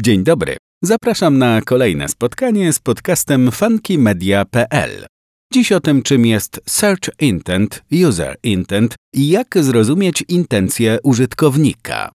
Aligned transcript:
Dzień 0.00 0.24
dobry. 0.24 0.56
Zapraszam 0.82 1.38
na 1.38 1.60
kolejne 1.62 2.08
spotkanie 2.08 2.72
z 2.72 2.78
podcastem 2.78 3.50
funkymedia.pl. 3.52 5.06
Dziś 5.52 5.72
o 5.72 5.80
tym, 5.80 6.02
czym 6.02 6.26
jest 6.26 6.60
Search 6.68 7.20
Intent, 7.20 7.82
User 8.08 8.36
Intent 8.42 8.94
i 9.14 9.28
jak 9.28 9.54
zrozumieć 9.60 10.24
intencje 10.28 10.98
użytkownika. 11.02 12.10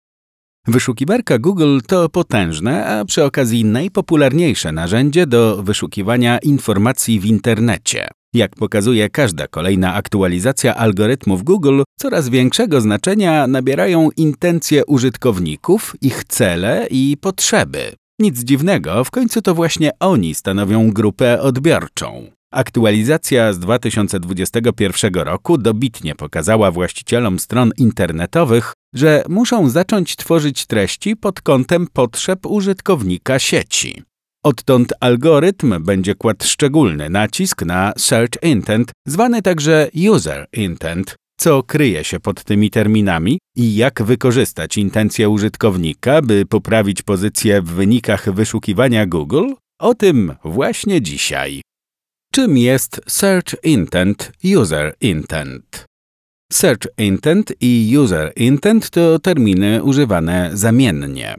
Wyszukiwarka 0.69 1.39
Google 1.39 1.79
to 1.87 2.09
potężne, 2.09 2.85
a 2.85 3.05
przy 3.05 3.23
okazji 3.23 3.65
najpopularniejsze 3.65 4.71
narzędzie 4.71 5.27
do 5.27 5.63
wyszukiwania 5.63 6.37
informacji 6.37 7.19
w 7.19 7.25
internecie. 7.25 8.07
Jak 8.33 8.55
pokazuje 8.55 9.09
każda 9.09 9.47
kolejna 9.47 9.93
aktualizacja 9.93 10.75
algorytmów 10.75 11.43
Google, 11.43 11.81
coraz 11.99 12.29
większego 12.29 12.81
znaczenia 12.81 13.47
nabierają 13.47 14.09
intencje 14.17 14.85
użytkowników, 14.85 15.95
ich 16.01 16.23
cele 16.23 16.87
i 16.91 17.17
potrzeby. 17.21 17.95
Nic 18.19 18.39
dziwnego, 18.39 19.03
w 19.03 19.11
końcu 19.11 19.41
to 19.41 19.55
właśnie 19.55 19.91
oni 19.99 20.35
stanowią 20.35 20.91
grupę 20.91 21.41
odbiorczą. 21.41 22.31
Aktualizacja 22.53 23.53
z 23.53 23.59
2021 23.59 25.13
roku 25.13 25.57
dobitnie 25.57 26.15
pokazała 26.15 26.71
właścicielom 26.71 27.39
stron 27.39 27.71
internetowych, 27.77 28.73
że 28.95 29.23
muszą 29.29 29.69
zacząć 29.69 30.15
tworzyć 30.15 30.65
treści 30.65 31.15
pod 31.15 31.41
kątem 31.41 31.87
potrzeb 31.93 32.45
użytkownika 32.45 33.39
sieci. 33.39 34.03
Odtąd 34.43 34.93
algorytm 34.99 35.83
będzie 35.83 36.15
kładł 36.15 36.45
szczególny 36.45 37.09
nacisk 37.09 37.61
na 37.65 37.93
Search 37.97 38.43
Intent, 38.43 38.91
zwany 39.07 39.41
także 39.41 39.89
User 40.09 40.47
Intent, 40.53 41.15
co 41.39 41.63
kryje 41.63 42.03
się 42.03 42.19
pod 42.19 42.43
tymi 42.43 42.69
terminami 42.69 43.39
i 43.55 43.75
jak 43.75 44.03
wykorzystać 44.03 44.77
intencje 44.77 45.29
użytkownika, 45.29 46.21
by 46.21 46.45
poprawić 46.45 47.01
pozycję 47.01 47.61
w 47.61 47.65
wynikach 47.65 48.33
wyszukiwania 48.33 49.05
Google? 49.05 49.53
O 49.79 49.95
tym 49.95 50.35
właśnie 50.43 51.01
dzisiaj. 51.01 51.61
Czym 52.33 52.57
jest 52.57 53.01
Search 53.07 53.63
Intent, 53.63 54.31
User 54.57 54.95
Intent? 55.01 55.88
Search 56.53 56.87
Intent 56.97 57.53
i 57.61 57.97
User 57.97 58.33
Intent 58.35 58.89
to 58.89 59.19
terminy 59.19 59.83
używane 59.83 60.49
zamiennie. 60.53 61.35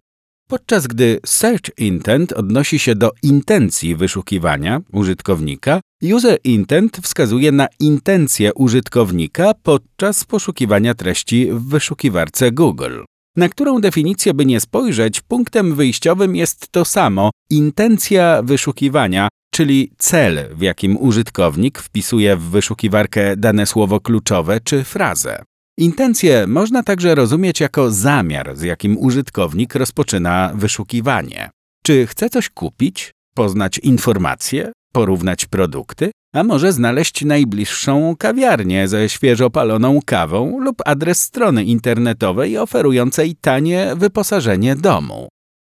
Podczas 0.48 0.86
gdy 0.86 1.20
Search 1.26 1.78
Intent 1.78 2.32
odnosi 2.32 2.78
się 2.78 2.94
do 2.94 3.10
intencji 3.22 3.96
wyszukiwania 3.96 4.80
użytkownika, 4.92 5.80
User 6.14 6.38
Intent 6.44 6.98
wskazuje 7.02 7.52
na 7.52 7.66
intencje 7.80 8.54
użytkownika 8.54 9.54
podczas 9.62 10.24
poszukiwania 10.24 10.94
treści 10.94 11.52
w 11.52 11.68
wyszukiwarce 11.68 12.52
Google. 12.52 13.02
Na 13.36 13.48
którą 13.48 13.80
definicję 13.80 14.34
by 14.34 14.46
nie 14.46 14.60
spojrzeć, 14.60 15.20
punktem 15.20 15.74
wyjściowym 15.74 16.36
jest 16.36 16.68
to 16.68 16.84
samo 16.84 17.30
intencja 17.50 18.42
wyszukiwania, 18.42 19.28
czyli 19.50 19.92
cel, 19.98 20.48
w 20.54 20.62
jakim 20.62 20.96
użytkownik 20.96 21.78
wpisuje 21.78 22.36
w 22.36 22.42
wyszukiwarkę 22.42 23.36
dane 23.36 23.66
słowo 23.66 24.00
kluczowe 24.00 24.60
czy 24.60 24.84
frazę. 24.84 25.42
Intencje 25.78 26.46
można 26.46 26.82
także 26.82 27.14
rozumieć 27.14 27.60
jako 27.60 27.90
zamiar, 27.90 28.56
z 28.56 28.62
jakim 28.62 28.98
użytkownik 28.98 29.74
rozpoczyna 29.74 30.52
wyszukiwanie. 30.54 31.50
Czy 31.82 32.06
chce 32.06 32.30
coś 32.30 32.48
kupić, 32.48 33.10
poznać 33.34 33.78
informacje, 33.78 34.72
porównać 34.92 35.46
produkty, 35.46 36.10
a 36.34 36.44
może 36.44 36.72
znaleźć 36.72 37.24
najbliższą 37.24 38.16
kawiarnię 38.18 38.88
ze 38.88 39.08
świeżo 39.08 39.50
paloną 39.50 40.00
kawą 40.06 40.58
lub 40.60 40.82
adres 40.86 41.22
strony 41.22 41.64
internetowej 41.64 42.58
oferującej 42.58 43.36
tanie 43.40 43.92
wyposażenie 43.96 44.76
domu. 44.76 45.28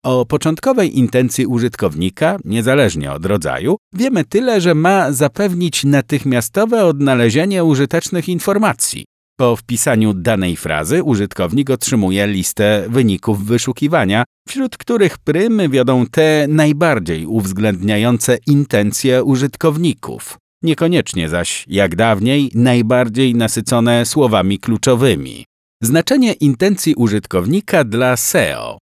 O 0.09 0.27
początkowej 0.27 0.99
intencji 0.99 1.47
użytkownika, 1.47 2.37
niezależnie 2.45 3.13
od 3.13 3.27
rodzaju, 3.27 3.77
wiemy 3.93 4.25
tyle, 4.25 4.61
że 4.61 4.75
ma 4.75 5.13
zapewnić 5.13 5.85
natychmiastowe 5.85 6.85
odnalezienie 6.85 7.65
użytecznych 7.65 8.29
informacji, 8.29 9.05
po 9.39 9.57
wpisaniu 9.57 10.15
danej 10.15 10.57
frazy 10.57 11.03
użytkownik 11.03 11.71
otrzymuje 11.71 12.27
listę 12.27 12.85
wyników 12.89 13.45
wyszukiwania, 13.45 14.25
wśród 14.49 14.77
których 14.77 15.19
prymy 15.19 15.69
wiodą 15.69 16.07
te 16.07 16.47
najbardziej 16.49 17.27
uwzględniające 17.27 18.39
intencje 18.47 19.25
użytkowników. 19.25 20.39
Niekoniecznie 20.63 21.29
zaś, 21.29 21.65
jak 21.69 21.97
dawniej, 21.97 22.51
najbardziej 22.55 23.35
nasycone 23.35 24.07
słowami 24.07 24.59
kluczowymi. 24.59 25.45
Znaczenie 25.83 26.33
intencji 26.33 26.95
użytkownika 26.95 27.85
dla 27.85 28.17
SEO. 28.17 28.79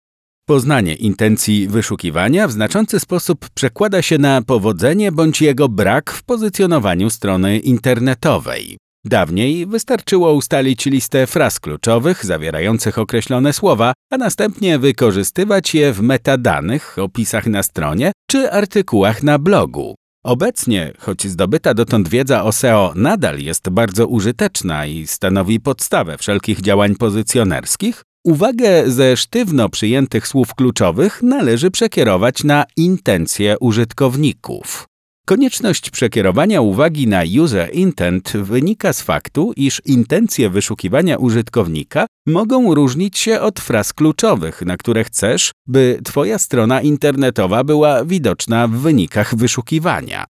Poznanie 0.47 0.93
intencji 0.93 1.67
wyszukiwania 1.67 2.47
w 2.47 2.51
znaczący 2.51 2.99
sposób 2.99 3.49
przekłada 3.49 4.01
się 4.01 4.17
na 4.17 4.41
powodzenie 4.41 5.11
bądź 5.11 5.41
jego 5.41 5.69
brak 5.69 6.11
w 6.11 6.23
pozycjonowaniu 6.23 7.09
strony 7.09 7.59
internetowej. 7.59 8.77
Dawniej 9.05 9.65
wystarczyło 9.65 10.33
ustalić 10.33 10.85
listę 10.85 11.27
fraz 11.27 11.59
kluczowych 11.59 12.25
zawierających 12.25 12.97
określone 12.97 13.53
słowa, 13.53 13.93
a 14.11 14.17
następnie 14.17 14.79
wykorzystywać 14.79 15.75
je 15.75 15.93
w 15.93 16.01
metadanych, 16.01 16.99
opisach 16.99 17.47
na 17.47 17.63
stronie 17.63 18.11
czy 18.29 18.51
artykułach 18.51 19.23
na 19.23 19.39
blogu. 19.39 19.95
Obecnie, 20.25 20.93
choć 20.99 21.27
zdobyta 21.27 21.73
dotąd 21.73 22.07
wiedza 22.07 22.43
o 22.43 22.51
SEO 22.51 22.93
nadal 22.95 23.39
jest 23.39 23.69
bardzo 23.69 24.07
użyteczna 24.07 24.85
i 24.85 25.07
stanowi 25.07 25.59
podstawę 25.59 26.17
wszelkich 26.17 26.61
działań 26.61 26.95
pozycjonerskich, 26.95 28.03
uwagę 28.25 28.91
ze 28.91 29.17
sztywno 29.17 29.69
przyjętych 29.69 30.27
słów 30.27 30.55
kluczowych 30.55 31.23
należy 31.23 31.71
przekierować 31.71 32.43
na 32.43 32.65
intencje 32.77 33.59
użytkowników. 33.59 34.87
Konieczność 35.25 35.89
przekierowania 35.89 36.61
uwagi 36.61 37.07
na 37.07 37.23
user 37.41 37.69
intent 37.73 38.31
wynika 38.37 38.93
z 38.93 39.01
faktu, 39.01 39.53
iż 39.55 39.81
intencje 39.85 40.49
wyszukiwania 40.49 41.17
użytkownika 41.17 42.05
mogą 42.27 42.75
różnić 42.75 43.17
się 43.17 43.41
od 43.41 43.59
fraz 43.59 43.93
kluczowych, 43.93 44.61
na 44.61 44.77
które 44.77 45.03
chcesz, 45.03 45.51
by 45.67 45.99
Twoja 46.03 46.39
strona 46.39 46.81
internetowa 46.81 47.63
była 47.63 48.05
widoczna 48.05 48.67
w 48.67 48.71
wynikach 48.71 49.35
wyszukiwania. 49.35 50.25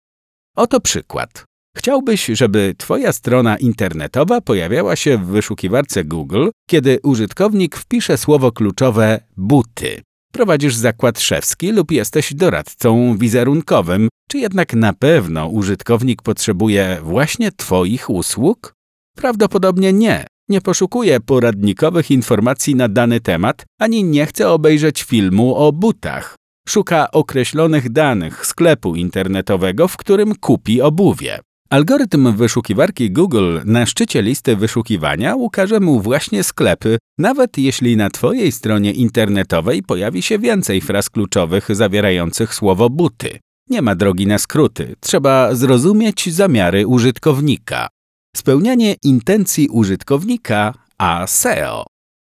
Oto 0.56 0.80
przykład. 0.80 1.44
Chciałbyś, 1.76 2.26
żeby 2.26 2.74
Twoja 2.78 3.12
strona 3.12 3.56
internetowa 3.56 4.40
pojawiała 4.40 4.96
się 4.96 5.18
w 5.18 5.26
wyszukiwarce 5.26 6.04
Google, 6.04 6.48
kiedy 6.70 6.98
użytkownik 7.02 7.76
wpisze 7.76 8.18
słowo 8.18 8.52
kluczowe 8.52 9.20
buty. 9.36 10.02
Prowadzisz 10.32 10.74
zakład 10.74 11.20
szewski 11.20 11.72
lub 11.72 11.92
jesteś 11.92 12.34
doradcą 12.34 13.16
wizerunkowym, 13.18 14.08
czy 14.28 14.38
jednak 14.38 14.74
na 14.74 14.92
pewno 14.92 15.48
użytkownik 15.48 16.22
potrzebuje 16.22 16.98
właśnie 17.02 17.52
Twoich 17.52 18.10
usług? 18.10 18.74
Prawdopodobnie 19.16 19.92
nie. 19.92 20.26
Nie 20.48 20.60
poszukuje 20.60 21.20
poradnikowych 21.20 22.10
informacji 22.10 22.74
na 22.74 22.88
dany 22.88 23.20
temat, 23.20 23.64
ani 23.80 24.04
nie 24.04 24.26
chce 24.26 24.50
obejrzeć 24.50 25.02
filmu 25.02 25.54
o 25.54 25.72
butach. 25.72 26.36
Szuka 26.68 27.10
określonych 27.10 27.92
danych 27.92 28.46
sklepu 28.46 28.96
internetowego, 28.96 29.88
w 29.88 29.96
którym 29.96 30.34
kupi 30.34 30.82
obuwie. 30.82 31.40
Algorytm 31.70 32.36
wyszukiwarki 32.36 33.10
Google 33.10 33.58
na 33.64 33.86
szczycie 33.86 34.22
listy 34.22 34.56
wyszukiwania 34.56 35.34
ukaże 35.34 35.80
mu 35.80 36.00
właśnie 36.00 36.44
sklepy, 36.44 36.98
nawet 37.18 37.58
jeśli 37.58 37.96
na 37.96 38.10
Twojej 38.10 38.52
stronie 38.52 38.92
internetowej 38.92 39.82
pojawi 39.82 40.22
się 40.22 40.38
więcej 40.38 40.80
fraz 40.80 41.10
kluczowych 41.10 41.76
zawierających 41.76 42.54
słowo 42.54 42.90
buty. 42.90 43.38
Nie 43.70 43.82
ma 43.82 43.94
drogi 43.94 44.26
na 44.26 44.38
skróty, 44.38 44.94
trzeba 45.00 45.54
zrozumieć 45.54 46.34
zamiary 46.34 46.86
użytkownika. 46.86 47.88
Spełnianie 48.36 48.94
intencji 49.02 49.68
użytkownika 49.68 50.74
a 50.98 51.26
SEO. 51.26 51.84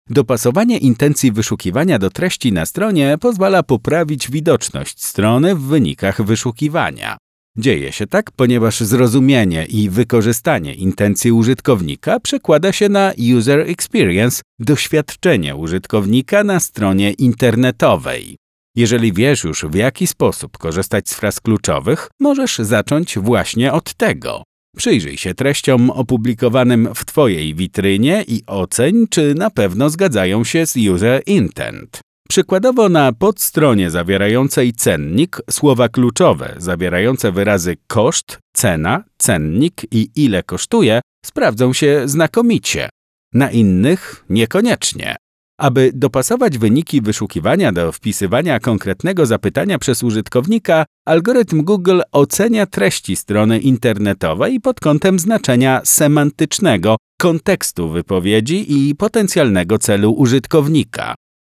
Dopasowanie 0.09 0.77
intencji 0.77 1.31
wyszukiwania 1.31 1.99
do 1.99 2.09
treści 2.09 2.51
na 2.51 2.65
stronie 2.65 3.17
pozwala 3.21 3.63
poprawić 3.63 4.31
widoczność 4.31 5.05
strony 5.05 5.55
w 5.55 5.61
wynikach 5.61 6.21
wyszukiwania. 6.21 7.17
Dzieje 7.59 7.91
się 7.91 8.07
tak, 8.07 8.31
ponieważ 8.31 8.79
zrozumienie 8.79 9.65
i 9.65 9.89
wykorzystanie 9.89 10.73
intencji 10.73 11.31
użytkownika 11.31 12.19
przekłada 12.19 12.71
się 12.71 12.89
na 12.89 13.13
user 13.37 13.59
experience, 13.59 14.41
doświadczenie 14.59 15.55
użytkownika 15.55 16.43
na 16.43 16.59
stronie 16.59 17.11
internetowej. 17.11 18.35
Jeżeli 18.75 19.13
wiesz 19.13 19.43
już, 19.43 19.65
w 19.65 19.75
jaki 19.75 20.07
sposób 20.07 20.57
korzystać 20.57 21.09
z 21.09 21.13
fraz 21.13 21.39
kluczowych, 21.39 22.09
możesz 22.19 22.57
zacząć 22.59 23.19
właśnie 23.19 23.73
od 23.73 23.93
tego. 23.93 24.43
Przyjrzyj 24.77 25.17
się 25.17 25.33
treściom 25.33 25.89
opublikowanym 25.89 26.89
w 26.95 27.05
Twojej 27.05 27.55
witrynie 27.55 28.23
i 28.27 28.43
oceń, 28.47 29.07
czy 29.09 29.35
na 29.35 29.49
pewno 29.49 29.89
zgadzają 29.89 30.43
się 30.43 30.65
z 30.65 30.77
user 30.77 31.23
intent. 31.25 32.01
Przykładowo 32.31 32.89
na 32.89 33.11
podstronie 33.13 33.91
zawierającej 33.91 34.73
cennik 34.73 35.41
słowa 35.49 35.89
kluczowe 35.89 36.55
zawierające 36.57 37.31
wyrazy 37.31 37.77
koszt, 37.87 38.39
cena, 38.53 39.03
cennik 39.17 39.81
i 39.91 40.09
ile 40.15 40.43
kosztuje 40.43 41.01
sprawdzą 41.25 41.73
się 41.73 42.01
znakomicie. 42.05 42.89
Na 43.33 43.51
innych 43.51 44.25
niekoniecznie. 44.29 45.15
Aby 45.59 45.91
dopasować 45.93 46.57
wyniki 46.57 47.01
wyszukiwania 47.01 47.71
do 47.71 47.91
wpisywania 47.91 48.59
konkretnego 48.59 49.25
zapytania 49.25 49.79
przez 49.79 50.03
użytkownika, 50.03 50.85
algorytm 51.05 51.63
Google 51.63 52.01
ocenia 52.11 52.65
treści 52.65 53.15
strony 53.15 53.59
internetowej 53.59 54.59
pod 54.59 54.79
kątem 54.79 55.19
znaczenia 55.19 55.81
semantycznego, 55.83 56.97
kontekstu 57.19 57.89
wypowiedzi 57.89 58.87
i 58.89 58.95
potencjalnego 58.95 59.77
celu 59.77 60.11
użytkownika. 60.11 61.15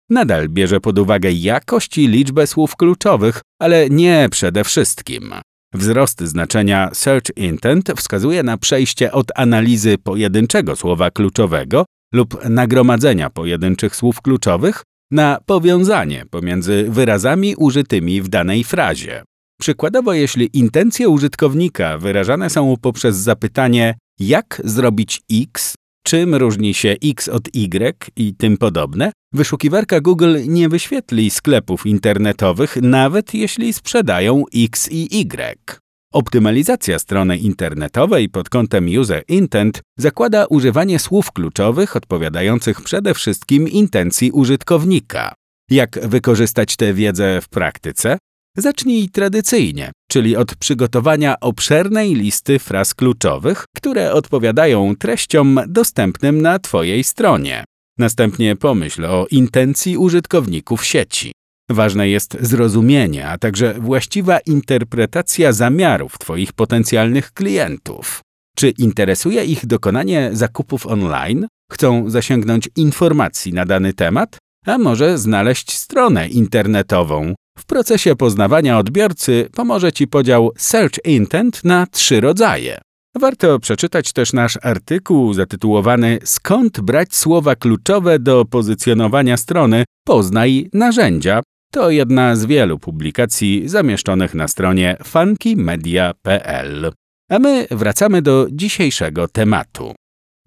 Nadal 0.09 0.49
bierze 0.49 0.79
pod 0.79 0.99
uwagę 0.99 1.31
jakość 1.31 1.97
i 1.97 2.07
liczbę 2.07 2.47
słów 2.47 2.75
kluczowych, 2.75 3.41
ale 3.61 3.89
nie 3.89 4.27
przede 4.31 4.63
wszystkim. 4.63 5.33
Wzrost 5.73 6.21
znaczenia 6.21 6.89
search 6.93 7.37
intent 7.37 7.91
wskazuje 7.97 8.43
na 8.43 8.57
przejście 8.57 9.11
od 9.11 9.31
analizy 9.35 9.97
pojedynczego 9.97 10.75
słowa 10.75 11.11
kluczowego 11.11 11.85
lub 12.13 12.49
nagromadzenia 12.49 13.29
pojedynczych 13.29 13.95
słów 13.95 14.21
kluczowych 14.21 14.83
na 15.11 15.39
powiązanie 15.45 16.25
pomiędzy 16.29 16.85
wyrazami 16.89 17.55
użytymi 17.55 18.21
w 18.21 18.27
danej 18.27 18.63
frazie. 18.63 19.23
Przykładowo, 19.59 20.13
jeśli 20.13 20.57
intencje 20.57 21.09
użytkownika 21.09 21.97
wyrażane 21.97 22.49
są 22.49 22.75
poprzez 22.81 23.15
zapytanie 23.15 23.95
jak 24.19 24.61
zrobić 24.63 25.21
X, 25.31 25.75
czym 26.03 26.35
różni 26.35 26.73
się 26.73 26.95
X 27.03 27.29
od 27.29 27.55
Y 27.55 28.11
i 28.15 28.35
tym 28.35 28.57
podobne, 28.57 29.11
wyszukiwarka 29.33 30.01
Google 30.01 30.37
nie 30.47 30.69
wyświetli 30.69 31.29
sklepów 31.29 31.85
internetowych, 31.85 32.77
nawet 32.81 33.33
jeśli 33.33 33.73
sprzedają 33.73 34.43
X 34.55 34.89
i 34.91 35.19
Y. 35.19 35.79
Optymalizacja 36.13 36.99
strony 36.99 37.37
internetowej 37.37 38.29
pod 38.29 38.49
kątem 38.49 38.87
User 38.99 39.23
Intent 39.27 39.81
zakłada 39.97 40.45
używanie 40.45 40.99
słów 40.99 41.31
kluczowych 41.31 41.95
odpowiadających 41.95 42.81
przede 42.81 43.13
wszystkim 43.13 43.67
intencji 43.67 44.31
użytkownika. 44.31 45.33
Jak 45.69 46.07
wykorzystać 46.07 46.75
tę 46.75 46.93
wiedzę 46.93 47.41
w 47.41 47.49
praktyce? 47.49 48.17
Zacznij 48.57 49.09
tradycyjnie, 49.09 49.91
czyli 50.09 50.35
od 50.35 50.55
przygotowania 50.55 51.39
obszernej 51.39 52.15
listy 52.15 52.59
fraz 52.59 52.93
kluczowych, 52.93 53.65
które 53.75 54.13
odpowiadają 54.13 54.95
treściom 54.95 55.59
dostępnym 55.67 56.41
na 56.41 56.59
Twojej 56.59 57.03
stronie. 57.03 57.63
Następnie 57.97 58.55
pomyśl 58.55 59.05
o 59.05 59.27
intencji 59.31 59.97
użytkowników 59.97 60.85
sieci. 60.85 61.31
Ważne 61.69 62.09
jest 62.09 62.37
zrozumienie, 62.41 63.27
a 63.27 63.37
także 63.37 63.73
właściwa 63.73 64.39
interpretacja 64.39 65.53
zamiarów 65.53 66.17
Twoich 66.17 66.53
potencjalnych 66.53 67.31
klientów. 67.31 68.21
Czy 68.55 68.69
interesuje 68.69 69.45
ich 69.45 69.65
dokonanie 69.65 70.29
zakupów 70.33 70.87
online? 70.87 71.47
Chcą 71.71 72.09
zasięgnąć 72.09 72.69
informacji 72.75 73.53
na 73.53 73.65
dany 73.65 73.93
temat? 73.93 74.37
A 74.65 74.77
może 74.77 75.17
znaleźć 75.17 75.73
stronę 75.73 76.27
internetową? 76.27 77.33
W 77.57 77.65
procesie 77.65 78.15
poznawania 78.15 78.77
odbiorcy 78.77 79.49
pomoże 79.53 79.91
Ci 79.91 80.07
podział 80.07 80.51
Search 80.57 81.05
Intent 81.05 81.63
na 81.63 81.87
trzy 81.87 82.21
rodzaje. 82.21 82.81
Warto 83.19 83.59
przeczytać 83.59 84.13
też 84.13 84.33
nasz 84.33 84.57
artykuł 84.61 85.33
zatytułowany 85.33 86.19
Skąd 86.23 86.81
brać 86.81 87.15
słowa 87.15 87.55
kluczowe 87.55 88.19
do 88.19 88.45
pozycjonowania 88.45 89.37
strony? 89.37 89.83
Poznaj 90.05 90.69
narzędzia. 90.73 91.41
To 91.71 91.89
jedna 91.89 92.35
z 92.35 92.45
wielu 92.45 92.79
publikacji 92.79 93.69
zamieszczonych 93.69 94.33
na 94.33 94.47
stronie 94.47 94.97
funkymedia.pl. 95.03 96.91
A 97.29 97.39
my 97.39 97.67
wracamy 97.71 98.21
do 98.21 98.47
dzisiejszego 98.51 99.27
tematu. 99.27 99.95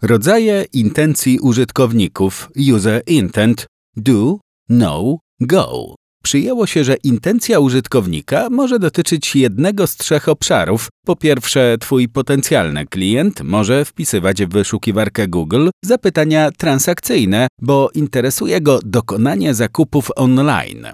Rodzaje 0.03 0.65
intencji 0.73 1.39
użytkowników 1.39 2.51
User 2.73 3.03
Intent 3.07 3.67
Do, 3.97 4.39
No, 4.69 5.19
Go. 5.41 5.95
Przyjęło 6.27 6.67
się, 6.67 6.85
że 6.85 6.97
intencja 7.05 7.59
użytkownika 7.59 8.49
może 8.51 8.79
dotyczyć 8.79 9.37
jednego 9.37 9.87
z 9.87 9.97
trzech 9.97 10.29
obszarów. 10.29 10.89
Po 11.05 11.17
pierwsze, 11.17 11.77
Twój 11.81 12.09
potencjalny 12.09 12.87
klient 12.87 13.41
może 13.41 13.85
wpisywać 13.85 14.45
w 14.45 14.49
wyszukiwarkę 14.49 15.29
Google 15.29 15.69
zapytania 15.85 16.51
transakcyjne, 16.51 17.49
bo 17.61 17.91
interesuje 17.95 18.61
go 18.61 18.79
dokonanie 18.85 19.55
zakupów 19.55 20.11
online. 20.17 20.87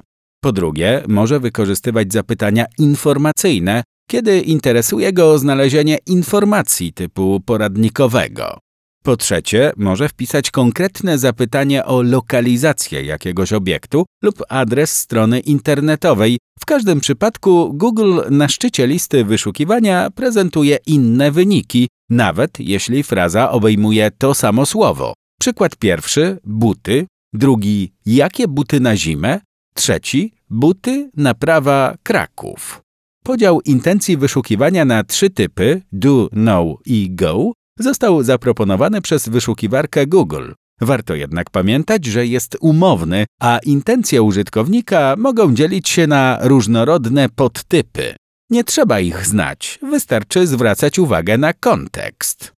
Po 0.42 0.52
drugie, 0.52 1.02
może 1.08 1.40
wykorzystywać 1.40 2.12
zapytania 2.12 2.64
informacyjne, 2.78 3.82
kiedy 4.10 4.40
interesuje 4.40 5.12
go 5.12 5.38
znalezienie 5.38 5.98
informacji 6.06 6.92
typu 6.92 7.40
poradnikowego. 7.46 8.58
Po 9.02 9.16
trzecie, 9.16 9.72
może 9.76 10.08
wpisać 10.08 10.50
konkretne 10.50 11.18
zapytanie 11.18 11.84
o 11.84 12.02
lokalizację 12.02 13.02
jakiegoś 13.02 13.52
obiektu 13.52 14.04
lub 14.22 14.42
adres 14.48 14.96
strony 14.96 15.40
internetowej. 15.40 16.38
W 16.60 16.66
każdym 16.66 17.00
przypadku 17.00 17.74
Google 17.74 18.20
na 18.30 18.48
szczycie 18.48 18.86
listy 18.86 19.24
wyszukiwania 19.24 20.10
prezentuje 20.10 20.78
inne 20.86 21.30
wyniki, 21.30 21.88
nawet 22.10 22.60
jeśli 22.60 23.02
fraza 23.02 23.50
obejmuje 23.50 24.10
to 24.18 24.34
samo 24.34 24.66
słowo. 24.66 25.14
Przykład 25.40 25.76
pierwszy 25.76 26.38
buty, 26.44 27.06
drugi 27.32 27.92
jakie 28.06 28.48
buty 28.48 28.80
na 28.80 28.96
zimę, 28.96 29.40
trzeci 29.74 30.32
buty 30.50 31.10
naprawa 31.16 31.94
Kraków. 32.02 32.82
Podział 33.24 33.60
intencji 33.60 34.16
wyszukiwania 34.16 34.84
na 34.84 35.04
trzy 35.04 35.30
typy 35.30 35.82
do, 35.92 36.28
no 36.32 36.76
i 36.86 37.10
go 37.14 37.52
został 37.78 38.22
zaproponowany 38.22 39.00
przez 39.00 39.28
wyszukiwarkę 39.28 40.06
Google. 40.06 40.52
Warto 40.80 41.14
jednak 41.14 41.50
pamiętać, 41.50 42.04
że 42.04 42.26
jest 42.26 42.56
umowny, 42.60 43.26
a 43.40 43.58
intencje 43.58 44.22
użytkownika 44.22 45.14
mogą 45.18 45.54
dzielić 45.54 45.88
się 45.88 46.06
na 46.06 46.38
różnorodne 46.42 47.28
podtypy. 47.28 48.14
Nie 48.50 48.64
trzeba 48.64 49.00
ich 49.00 49.26
znać, 49.26 49.78
wystarczy 49.90 50.46
zwracać 50.46 50.98
uwagę 50.98 51.38
na 51.38 51.52
kontekst. 51.52 52.52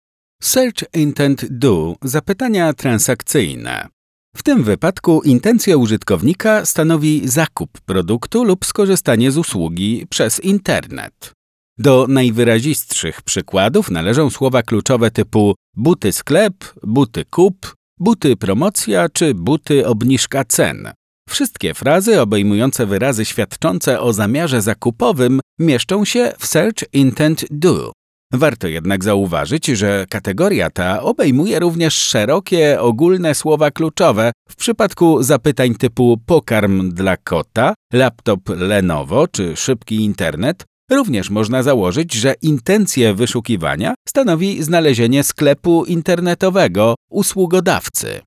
Search 0.43 0.83
Intent 0.93 1.45
Do 1.49 1.95
zapytania 2.01 2.73
transakcyjne. 2.73 3.87
W 4.35 4.43
tym 4.43 4.63
wypadku 4.63 5.21
intencja 5.21 5.77
użytkownika 5.77 6.65
stanowi 6.65 7.21
zakup 7.25 7.81
produktu 7.81 8.43
lub 8.43 8.65
skorzystanie 8.65 9.31
z 9.31 9.37
usługi 9.37 10.07
przez 10.09 10.39
internet. 10.39 11.31
Do 11.77 12.05
najwyrazistszych 12.09 13.21
przykładów 13.21 13.91
należą 13.91 14.29
słowa 14.29 14.63
kluczowe 14.63 15.11
typu 15.11 15.55
buty 15.75 16.11
sklep, 16.11 16.53
buty 16.83 17.25
kup, 17.25 17.75
buty 17.99 18.37
promocja 18.37 19.09
czy 19.09 19.33
buty 19.33 19.87
obniżka 19.87 20.43
cen. 20.45 20.91
Wszystkie 21.29 21.73
frazy 21.73 22.21
obejmujące 22.21 22.85
wyrazy 22.85 23.25
świadczące 23.25 24.01
o 24.01 24.13
zamiarze 24.13 24.61
zakupowym 24.61 25.39
mieszczą 25.59 26.05
się 26.05 26.33
w 26.39 26.45
Search 26.45 26.93
Intent 26.93 27.45
Do. 27.51 27.91
Warto 28.33 28.67
jednak 28.67 29.03
zauważyć, 29.03 29.65
że 29.65 30.05
kategoria 30.09 30.69
ta 30.69 31.01
obejmuje 31.01 31.59
również 31.59 31.93
szerokie, 31.93 32.81
ogólne 32.81 33.35
słowa 33.35 33.71
kluczowe 33.71 34.31
w 34.49 34.55
przypadku 34.55 35.23
zapytań 35.23 35.75
typu 35.75 36.17
pokarm 36.25 36.91
dla 36.91 37.17
kota, 37.17 37.73
laptop 37.93 38.49
Lenovo 38.49 39.27
czy 39.27 39.55
szybki 39.55 39.95
internet. 39.95 40.65
Również 40.93 41.29
można 41.29 41.63
założyć, 41.63 42.13
że 42.13 42.33
intencje 42.41 43.13
wyszukiwania 43.13 43.93
stanowi 44.07 44.63
znalezienie 44.63 45.23
sklepu 45.23 45.85
internetowego 45.85 46.95
usługodawcy. 47.09 48.21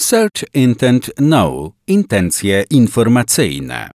Search 0.00 0.54
Intent 0.54 1.10
No 1.20 1.72
intencje 1.86 2.64
informacyjne. 2.70 3.90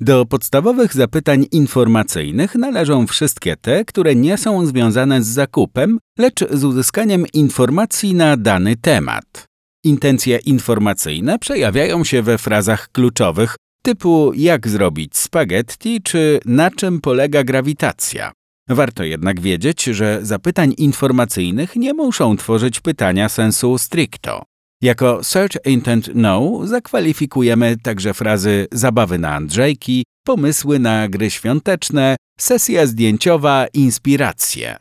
Do 0.00 0.26
podstawowych 0.26 0.94
zapytań 0.94 1.46
informacyjnych 1.52 2.54
należą 2.54 3.06
wszystkie 3.06 3.56
te, 3.56 3.84
które 3.84 4.14
nie 4.14 4.38
są 4.38 4.66
związane 4.66 5.22
z 5.22 5.26
zakupem, 5.26 5.98
lecz 6.18 6.50
z 6.50 6.64
uzyskaniem 6.64 7.26
informacji 7.34 8.14
na 8.14 8.36
dany 8.36 8.76
temat. 8.76 9.44
Intencje 9.84 10.36
informacyjne 10.36 11.38
przejawiają 11.38 12.04
się 12.04 12.22
we 12.22 12.38
frazach 12.38 12.88
kluczowych 12.92 13.56
typu 13.82 14.32
jak 14.34 14.68
zrobić 14.68 15.16
spaghetti 15.16 16.02
czy 16.02 16.40
na 16.44 16.70
czym 16.70 17.00
polega 17.00 17.44
grawitacja. 17.44 18.32
Warto 18.68 19.04
jednak 19.04 19.40
wiedzieć, 19.40 19.84
że 19.84 20.18
zapytań 20.22 20.74
informacyjnych 20.78 21.76
nie 21.76 21.94
muszą 21.94 22.36
tworzyć 22.36 22.80
pytania 22.80 23.28
sensu 23.28 23.78
stricto. 23.78 24.42
Jako 24.82 25.24
Search 25.24 25.66
Intent 25.66 26.10
No 26.14 26.60
zakwalifikujemy 26.64 27.76
także 27.82 28.14
frazy 28.14 28.66
zabawy 28.72 29.18
na 29.18 29.34
Andrzejki, 29.34 30.04
pomysły 30.26 30.78
na 30.78 31.08
gry 31.08 31.30
świąteczne, 31.30 32.16
sesja 32.40 32.86
zdjęciowa, 32.86 33.66
inspiracje. 33.74 34.76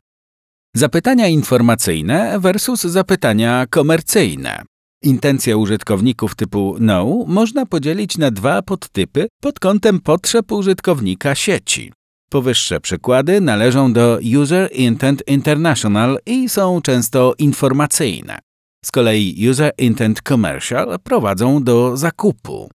Zapytania 0.76 1.28
informacyjne 1.28 2.40
versus 2.40 2.82
zapytania 2.82 3.66
komercyjne. 3.70 4.64
Intencje 5.04 5.58
użytkowników 5.58 6.36
typu 6.36 6.76
No 6.80 7.26
można 7.28 7.66
podzielić 7.66 8.18
na 8.18 8.32
dwa 8.32 8.62
podtypy 8.62 9.28
pod 9.42 9.60
kątem 9.60 10.00
potrzeb 10.00 10.52
użytkownika 10.52 11.36
sieci. 11.36 11.94
Powyższe 12.30 12.80
przykłady 12.80 13.42
należą 13.42 13.94
do 13.94 14.20
User 14.42 14.70
Intent 14.74 15.24
International 15.28 16.18
i 16.26 16.50
są 16.50 16.82
często 16.82 17.34
informacyjne. 17.38 18.40
Z 18.86 18.92
kolei 18.92 19.50
User 19.50 19.72
Intent 19.78 20.22
Commercial 20.28 21.00
prowadzą 21.04 21.64
do 21.64 21.98
zakupu. 21.98 22.70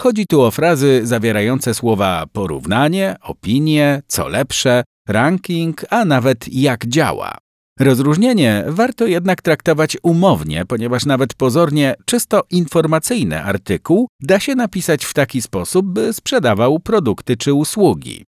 Chodzi 0.00 0.26
tu 0.26 0.42
o 0.42 0.50
frazy 0.50 1.00
zawierające 1.04 1.74
słowa 1.74 2.24
porównanie, 2.32 3.16
opinie, 3.22 4.02
co 4.06 4.28
lepsze, 4.28 4.84
ranking, 5.08 5.84
a 5.90 6.04
nawet 6.04 6.54
jak 6.54 6.86
działa. 6.86 7.38
Rozróżnienie 7.78 8.64
warto 8.66 9.06
jednak 9.06 9.42
traktować 9.42 9.96
umownie, 10.02 10.64
ponieważ 10.66 11.06
nawet 11.06 11.34
pozornie 11.34 11.94
czysto 12.04 12.42
informacyjny 12.50 13.42
artykuł 13.42 14.08
da 14.20 14.40
się 14.40 14.54
napisać 14.54 15.04
w 15.04 15.14
taki 15.14 15.42
sposób, 15.42 15.86
by 15.86 16.12
sprzedawał 16.12 16.78
produkty 16.80 17.36
czy 17.36 17.54
usługi. 17.54 18.24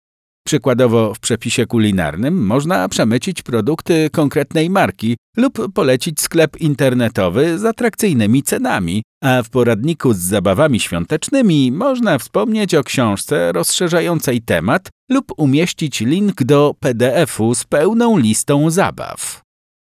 Przykładowo 0.47 1.13
w 1.13 1.19
przepisie 1.19 1.65
kulinarnym 1.65 2.45
można 2.45 2.89
przemycić 2.89 3.41
produkty 3.41 4.09
konkretnej 4.09 4.69
marki 4.69 5.17
lub 5.37 5.73
polecić 5.73 6.21
sklep 6.21 6.61
internetowy 6.61 7.59
z 7.59 7.65
atrakcyjnymi 7.65 8.43
cenami, 8.43 9.03
a 9.23 9.43
w 9.43 9.49
poradniku 9.49 10.13
z 10.13 10.17
zabawami 10.17 10.79
świątecznymi 10.79 11.71
można 11.71 12.17
wspomnieć 12.17 12.75
o 12.75 12.83
książce 12.83 13.51
rozszerzającej 13.51 14.41
temat 14.41 14.89
lub 15.11 15.31
umieścić 15.37 16.01
link 16.01 16.43
do 16.43 16.75
PDF-u 16.79 17.55
z 17.55 17.63
pełną 17.63 18.17
listą 18.17 18.69
zabaw. 18.69 19.41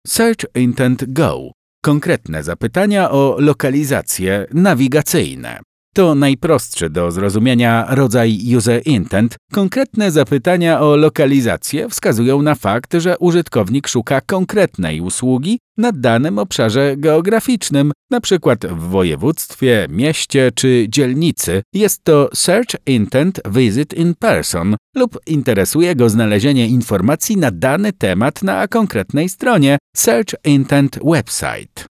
Search 0.07 0.45
Intent 0.55 1.13
Go 1.13 1.51
konkretne 1.85 2.43
zapytania 2.43 3.11
o 3.11 3.37
lokalizacje 3.39 4.47
nawigacyjne. 4.55 5.61
To 5.95 6.15
najprostszy 6.15 6.91
do 6.91 7.11
zrozumienia 7.11 7.87
rodzaj 7.89 8.57
user 8.57 8.83
intent. 8.85 9.37
Konkretne 9.53 10.11
zapytania 10.11 10.81
o 10.81 10.97
lokalizację 10.97 11.89
wskazują 11.89 12.43
na 12.43 12.55
fakt, 12.55 12.95
że 12.95 13.19
użytkownik 13.19 13.89
szuka 13.89 14.21
konkretnej 14.21 15.01
usługi 15.01 15.59
na 15.79 15.93
danym 15.93 16.39
obszarze 16.39 16.95
geograficznym, 16.97 17.93
np. 18.13 18.57
w 18.69 18.89
województwie, 18.89 19.87
mieście 19.91 20.53
czy 20.55 20.87
dzielnicy. 20.89 21.63
Jest 21.75 22.05
to 22.05 22.31
Search 22.35 22.77
Intent 22.87 23.41
Visit 23.51 23.95
in 23.95 24.15
Person 24.15 24.77
lub 24.97 25.19
interesuje 25.27 25.97
go 25.97 26.09
znalezienie 26.09 26.67
informacji 26.67 27.37
na 27.37 27.51
dany 27.51 27.93
temat 27.93 28.43
na 28.43 28.69
konkretnej 28.69 29.29
stronie 29.29 29.79
Search 29.97 30.35
Intent 30.45 30.99
Website. 31.05 31.92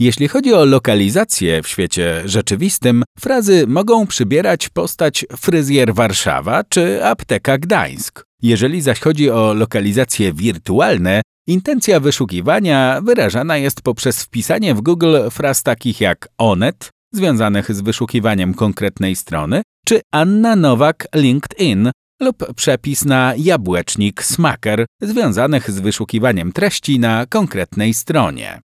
Jeśli 0.00 0.28
chodzi 0.28 0.54
o 0.54 0.64
lokalizację 0.64 1.62
w 1.62 1.68
świecie 1.68 2.22
rzeczywistym, 2.24 3.02
frazy 3.18 3.66
mogą 3.66 4.06
przybierać 4.06 4.68
postać 4.68 5.26
fryzjer 5.36 5.94
Warszawa 5.94 6.64
czy 6.64 7.04
apteka 7.04 7.58
Gdańsk. 7.58 8.24
Jeżeli 8.42 8.80
zaś 8.80 9.00
chodzi 9.00 9.30
o 9.30 9.54
lokalizacje 9.54 10.32
wirtualne, 10.32 11.22
intencja 11.46 12.00
wyszukiwania 12.00 13.00
wyrażana 13.02 13.56
jest 13.56 13.82
poprzez 13.82 14.22
wpisanie 14.22 14.74
w 14.74 14.80
Google 14.80 15.16
fraz 15.30 15.62
takich 15.62 16.00
jak 16.00 16.28
Onet, 16.38 16.90
związanych 17.14 17.74
z 17.74 17.80
wyszukiwaniem 17.80 18.54
konkretnej 18.54 19.16
strony, 19.16 19.62
czy 19.86 20.00
Anna 20.12 20.56
Nowak 20.56 21.06
LinkedIn 21.14 21.90
lub 22.20 22.54
przepis 22.54 23.04
na 23.04 23.34
jabłecznik 23.36 24.22
Smaker, 24.24 24.86
związanych 25.02 25.70
z 25.70 25.80
wyszukiwaniem 25.80 26.52
treści 26.52 26.98
na 26.98 27.26
konkretnej 27.26 27.94
stronie. 27.94 28.60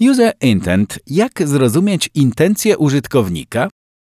User 0.00 0.32
intent 0.40 0.98
jak 1.06 1.48
zrozumieć 1.48 2.10
intencje 2.14 2.78
użytkownika? 2.78 3.68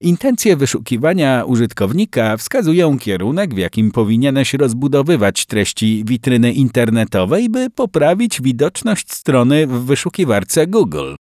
Intencje 0.01 0.57
wyszukiwania 0.57 1.45
użytkownika 1.45 2.37
wskazują 2.37 2.99
kierunek, 2.99 3.55
w 3.55 3.59
jakim 3.59 3.91
powinieneś 3.91 4.55
rozbudowywać 4.55 5.47
treści 5.47 6.05
witryny 6.07 6.53
internetowej, 6.53 7.49
by 7.49 7.71
poprawić 7.71 8.43
widoczność 8.43 9.13
strony 9.13 9.67
w 9.67 9.85
wyszukiwarce 9.85 10.67
Google. 10.67 11.15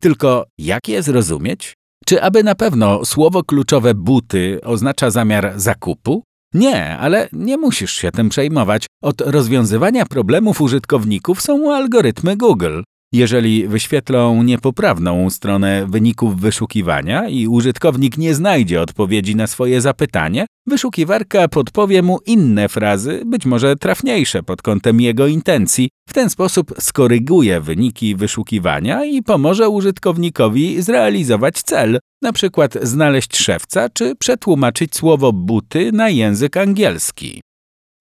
Tylko 0.00 0.46
jak 0.58 0.88
je 0.88 1.02
zrozumieć? 1.02 1.74
Czy 2.06 2.22
aby 2.22 2.42
na 2.42 2.54
pewno 2.54 3.04
słowo 3.04 3.44
kluczowe 3.44 3.94
buty 3.94 4.60
oznacza 4.64 5.10
zamiar 5.10 5.52
zakupu? 5.56 6.22
Nie, 6.54 6.98
ale 6.98 7.28
nie 7.32 7.56
musisz 7.56 7.92
się 7.92 8.10
tym 8.12 8.28
przejmować. 8.28 8.86
Od 9.02 9.20
rozwiązywania 9.20 10.06
problemów 10.06 10.60
użytkowników 10.60 11.42
są 11.42 11.74
algorytmy 11.74 12.36
Google. 12.36 12.82
Jeżeli 13.12 13.68
wyświetlą 13.68 14.42
niepoprawną 14.42 15.30
stronę 15.30 15.86
wyników 15.86 16.40
wyszukiwania 16.40 17.28
i 17.28 17.46
użytkownik 17.46 18.18
nie 18.18 18.34
znajdzie 18.34 18.82
odpowiedzi 18.82 19.36
na 19.36 19.46
swoje 19.46 19.80
zapytanie, 19.80 20.46
wyszukiwarka 20.66 21.48
podpowie 21.48 22.02
mu 22.02 22.18
inne 22.26 22.68
frazy, 22.68 23.22
być 23.26 23.46
może 23.46 23.76
trafniejsze 23.76 24.42
pod 24.42 24.62
kątem 24.62 25.00
jego 25.00 25.26
intencji. 25.26 25.88
W 26.08 26.12
ten 26.12 26.30
sposób 26.30 26.74
skoryguje 26.78 27.60
wyniki 27.60 28.16
wyszukiwania 28.16 29.04
i 29.04 29.22
pomoże 29.22 29.68
użytkownikowi 29.68 30.82
zrealizować 30.82 31.62
cel, 31.62 31.98
przykład 32.32 32.74
znaleźć 32.82 33.36
szewca 33.36 33.88
czy 33.88 34.16
przetłumaczyć 34.16 34.96
słowo 34.96 35.32
buty 35.32 35.92
na 35.92 36.08
język 36.08 36.56
angielski. 36.56 37.40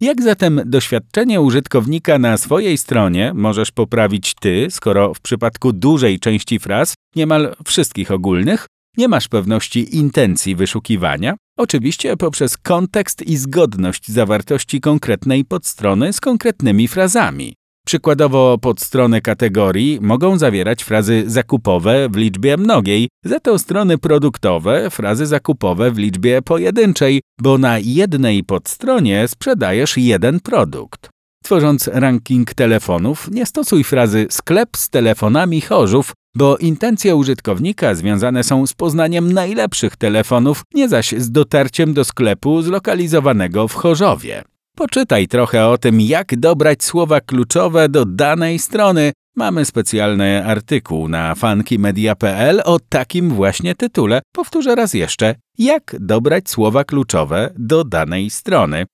Jak 0.01 0.21
zatem 0.21 0.61
doświadczenie 0.65 1.41
użytkownika 1.41 2.19
na 2.19 2.37
swojej 2.37 2.77
stronie 2.77 3.31
możesz 3.35 3.71
poprawić 3.71 4.35
ty, 4.35 4.67
skoro 4.69 5.13
w 5.13 5.21
przypadku 5.21 5.73
dużej 5.73 6.19
części 6.19 6.59
fraz, 6.59 6.93
niemal 7.15 7.55
wszystkich 7.65 8.11
ogólnych, 8.11 8.65
nie 8.97 9.07
masz 9.07 9.27
pewności 9.27 9.97
intencji 9.97 10.55
wyszukiwania? 10.55 11.35
Oczywiście 11.57 12.17
poprzez 12.17 12.57
kontekst 12.57 13.21
i 13.21 13.37
zgodność 13.37 14.07
zawartości 14.07 14.81
konkretnej 14.81 15.45
podstrony 15.45 16.13
z 16.13 16.21
konkretnymi 16.21 16.87
frazami. 16.87 17.53
Przykładowo 17.87 18.57
podstrony 18.57 19.21
kategorii 19.21 19.99
mogą 20.01 20.37
zawierać 20.37 20.83
frazy 20.83 21.23
zakupowe 21.27 22.09
w 22.09 22.15
liczbie 22.15 22.57
mnogiej, 22.57 23.09
za 23.25 23.39
to 23.39 23.59
strony 23.59 23.97
produktowe 23.97 24.89
frazy 24.89 25.25
zakupowe 25.25 25.91
w 25.91 25.97
liczbie 25.97 26.41
pojedynczej, 26.41 27.21
bo 27.41 27.57
na 27.57 27.79
jednej 27.79 28.43
podstronie 28.43 29.27
sprzedajesz 29.27 29.97
jeden 29.97 30.39
produkt. 30.39 31.09
Tworząc 31.43 31.87
ranking 31.87 32.53
telefonów, 32.53 33.31
nie 33.31 33.45
stosuj 33.45 33.83
frazy 33.83 34.27
sklep 34.29 34.69
z 34.77 34.89
telefonami 34.89 35.61
Chorzów, 35.61 36.13
bo 36.35 36.57
intencje 36.57 37.15
użytkownika 37.15 37.95
związane 37.95 38.43
są 38.43 38.67
z 38.67 38.73
poznaniem 38.73 39.33
najlepszych 39.33 39.95
telefonów, 39.95 40.61
nie 40.73 40.89
zaś 40.89 41.11
z 41.11 41.31
dotarciem 41.31 41.93
do 41.93 42.03
sklepu 42.03 42.61
zlokalizowanego 42.61 43.67
w 43.67 43.73
Chorzowie. 43.73 44.43
Poczytaj 44.77 45.27
trochę 45.27 45.67
o 45.67 45.77
tym, 45.77 46.01
jak 46.01 46.39
dobrać 46.39 46.83
słowa 46.83 47.21
kluczowe 47.21 47.89
do 47.89 48.05
danej 48.05 48.59
strony. 48.59 49.11
Mamy 49.35 49.65
specjalny 49.65 50.45
artykuł 50.45 51.07
na 51.07 51.35
funkymedia.pl 51.35 52.61
o 52.65 52.79
takim 52.79 53.29
właśnie 53.29 53.75
tytule. 53.75 54.21
Powtórzę 54.31 54.75
raz 54.75 54.93
jeszcze, 54.93 55.35
jak 55.57 55.95
dobrać 55.99 56.49
słowa 56.49 56.83
kluczowe 56.83 57.53
do 57.57 57.83
danej 57.83 58.29
strony. 58.29 58.85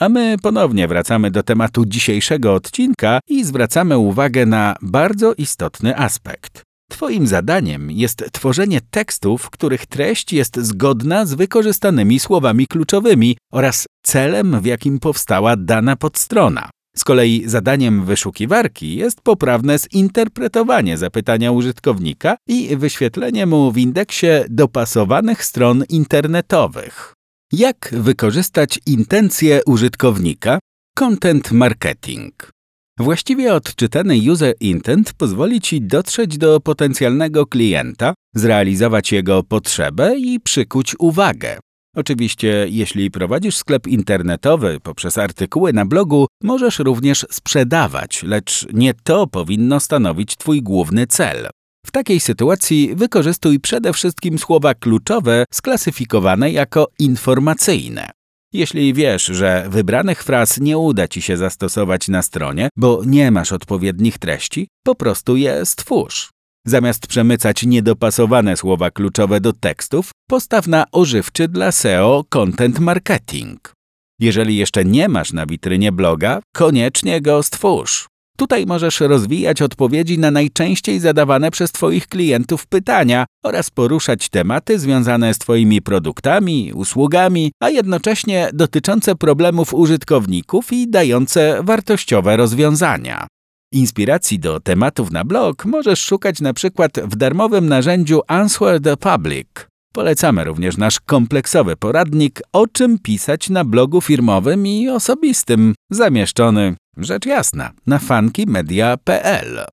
A 0.00 0.08
my 0.08 0.36
ponownie 0.42 0.88
wracamy 0.88 1.30
do 1.30 1.42
tematu 1.42 1.86
dzisiejszego 1.86 2.54
odcinka 2.54 3.20
i 3.28 3.44
zwracamy 3.44 3.98
uwagę 3.98 4.46
na 4.46 4.76
bardzo 4.82 5.34
istotny 5.34 5.96
aspekt. 5.96 6.62
Twoim 6.92 7.26
zadaniem 7.26 7.90
jest 7.90 8.24
tworzenie 8.32 8.80
tekstów, 8.90 9.50
których 9.50 9.86
treść 9.86 10.32
jest 10.32 10.56
zgodna 10.56 11.26
z 11.26 11.34
wykorzystanymi 11.34 12.18
słowami 12.18 12.66
kluczowymi 12.66 13.36
oraz 13.52 13.86
celem, 14.02 14.60
w 14.60 14.66
jakim 14.66 14.98
powstała 14.98 15.56
dana 15.56 15.96
podstrona. 15.96 16.70
Z 16.96 17.04
kolei 17.04 17.42
zadaniem 17.46 18.04
wyszukiwarki 18.04 18.96
jest 18.96 19.20
poprawne 19.20 19.78
zinterpretowanie 19.78 20.98
zapytania 20.98 21.52
użytkownika 21.52 22.36
i 22.48 22.76
wyświetlenie 22.76 23.46
mu 23.46 23.72
w 23.72 23.78
indeksie 23.78 24.26
dopasowanych 24.48 25.44
stron 25.44 25.84
internetowych. 25.88 27.14
Jak 27.52 27.90
wykorzystać 27.92 28.80
intencje 28.86 29.60
użytkownika? 29.66 30.58
Content 30.98 31.52
marketing. 31.52 32.50
Właściwie 32.98 33.54
odczytany 33.54 34.18
user 34.32 34.54
intent 34.60 35.12
pozwoli 35.12 35.60
Ci 35.60 35.80
dotrzeć 35.80 36.38
do 36.38 36.60
potencjalnego 36.60 37.46
klienta, 37.46 38.14
zrealizować 38.34 39.12
jego 39.12 39.42
potrzebę 39.42 40.18
i 40.18 40.40
przykuć 40.40 40.96
uwagę. 40.98 41.58
Oczywiście, 41.96 42.66
jeśli 42.68 43.10
prowadzisz 43.10 43.56
sklep 43.56 43.86
internetowy 43.86 44.78
poprzez 44.82 45.18
artykuły 45.18 45.72
na 45.72 45.86
blogu, 45.86 46.26
możesz 46.42 46.78
również 46.78 47.26
sprzedawać, 47.30 48.22
lecz 48.22 48.66
nie 48.72 48.94
to 48.94 49.26
powinno 49.26 49.80
stanowić 49.80 50.36
Twój 50.36 50.62
główny 50.62 51.06
cel. 51.06 51.48
W 51.86 51.90
takiej 51.90 52.20
sytuacji 52.20 52.94
wykorzystuj 52.94 53.60
przede 53.60 53.92
wszystkim 53.92 54.38
słowa 54.38 54.74
kluczowe 54.74 55.44
sklasyfikowane 55.52 56.50
jako 56.50 56.88
informacyjne. 56.98 58.10
Jeśli 58.52 58.94
wiesz, 58.94 59.24
że 59.24 59.66
wybranych 59.68 60.22
fraz 60.22 60.60
nie 60.60 60.78
uda 60.78 61.08
ci 61.08 61.22
się 61.22 61.36
zastosować 61.36 62.08
na 62.08 62.22
stronie, 62.22 62.68
bo 62.76 63.02
nie 63.06 63.30
masz 63.30 63.52
odpowiednich 63.52 64.18
treści, 64.18 64.68
po 64.84 64.94
prostu 64.94 65.36
je 65.36 65.66
stwórz. 65.66 66.30
Zamiast 66.66 67.06
przemycać 67.06 67.62
niedopasowane 67.62 68.56
słowa 68.56 68.90
kluczowe 68.90 69.40
do 69.40 69.52
tekstów, 69.52 70.10
postaw 70.28 70.66
na 70.66 70.84
ożywczy 70.92 71.48
dla 71.48 71.72
SEO 71.72 72.24
content 72.28 72.78
marketing. 72.78 73.72
Jeżeli 74.20 74.56
jeszcze 74.56 74.84
nie 74.84 75.08
masz 75.08 75.32
na 75.32 75.46
witrynie 75.46 75.92
bloga, 75.92 76.40
koniecznie 76.54 77.20
go 77.20 77.42
stwórz. 77.42 78.11
Tutaj 78.38 78.66
możesz 78.66 79.00
rozwijać 79.00 79.62
odpowiedzi 79.62 80.18
na 80.18 80.30
najczęściej 80.30 81.00
zadawane 81.00 81.50
przez 81.50 81.72
Twoich 81.72 82.06
klientów 82.06 82.66
pytania 82.66 83.26
oraz 83.44 83.70
poruszać 83.70 84.28
tematy 84.28 84.78
związane 84.78 85.34
z 85.34 85.38
Twoimi 85.38 85.82
produktami, 85.82 86.72
usługami, 86.74 87.52
a 87.60 87.70
jednocześnie 87.70 88.50
dotyczące 88.54 89.14
problemów 89.14 89.74
użytkowników 89.74 90.72
i 90.72 90.90
dające 90.90 91.60
wartościowe 91.62 92.36
rozwiązania. 92.36 93.26
Inspiracji 93.72 94.38
do 94.38 94.60
tematów 94.60 95.10
na 95.10 95.24
blog 95.24 95.64
możesz 95.64 96.04
szukać 96.04 96.40
na 96.40 96.54
przykład 96.54 97.00
w 97.00 97.16
darmowym 97.16 97.68
narzędziu 97.68 98.20
Answer 98.28 98.80
the 98.80 98.96
Public. 98.96 99.71
Polecamy 99.92 100.44
również 100.44 100.76
nasz 100.76 101.00
kompleksowy 101.00 101.76
poradnik 101.76 102.40
o 102.52 102.66
czym 102.66 102.98
pisać 102.98 103.50
na 103.50 103.64
blogu 103.64 104.00
firmowym 104.00 104.66
i 104.66 104.88
osobistym, 104.88 105.74
zamieszczony, 105.90 106.74
rzecz 106.96 107.26
jasna, 107.26 107.70
na 107.86 107.98
funkymedia.pl. 107.98 109.64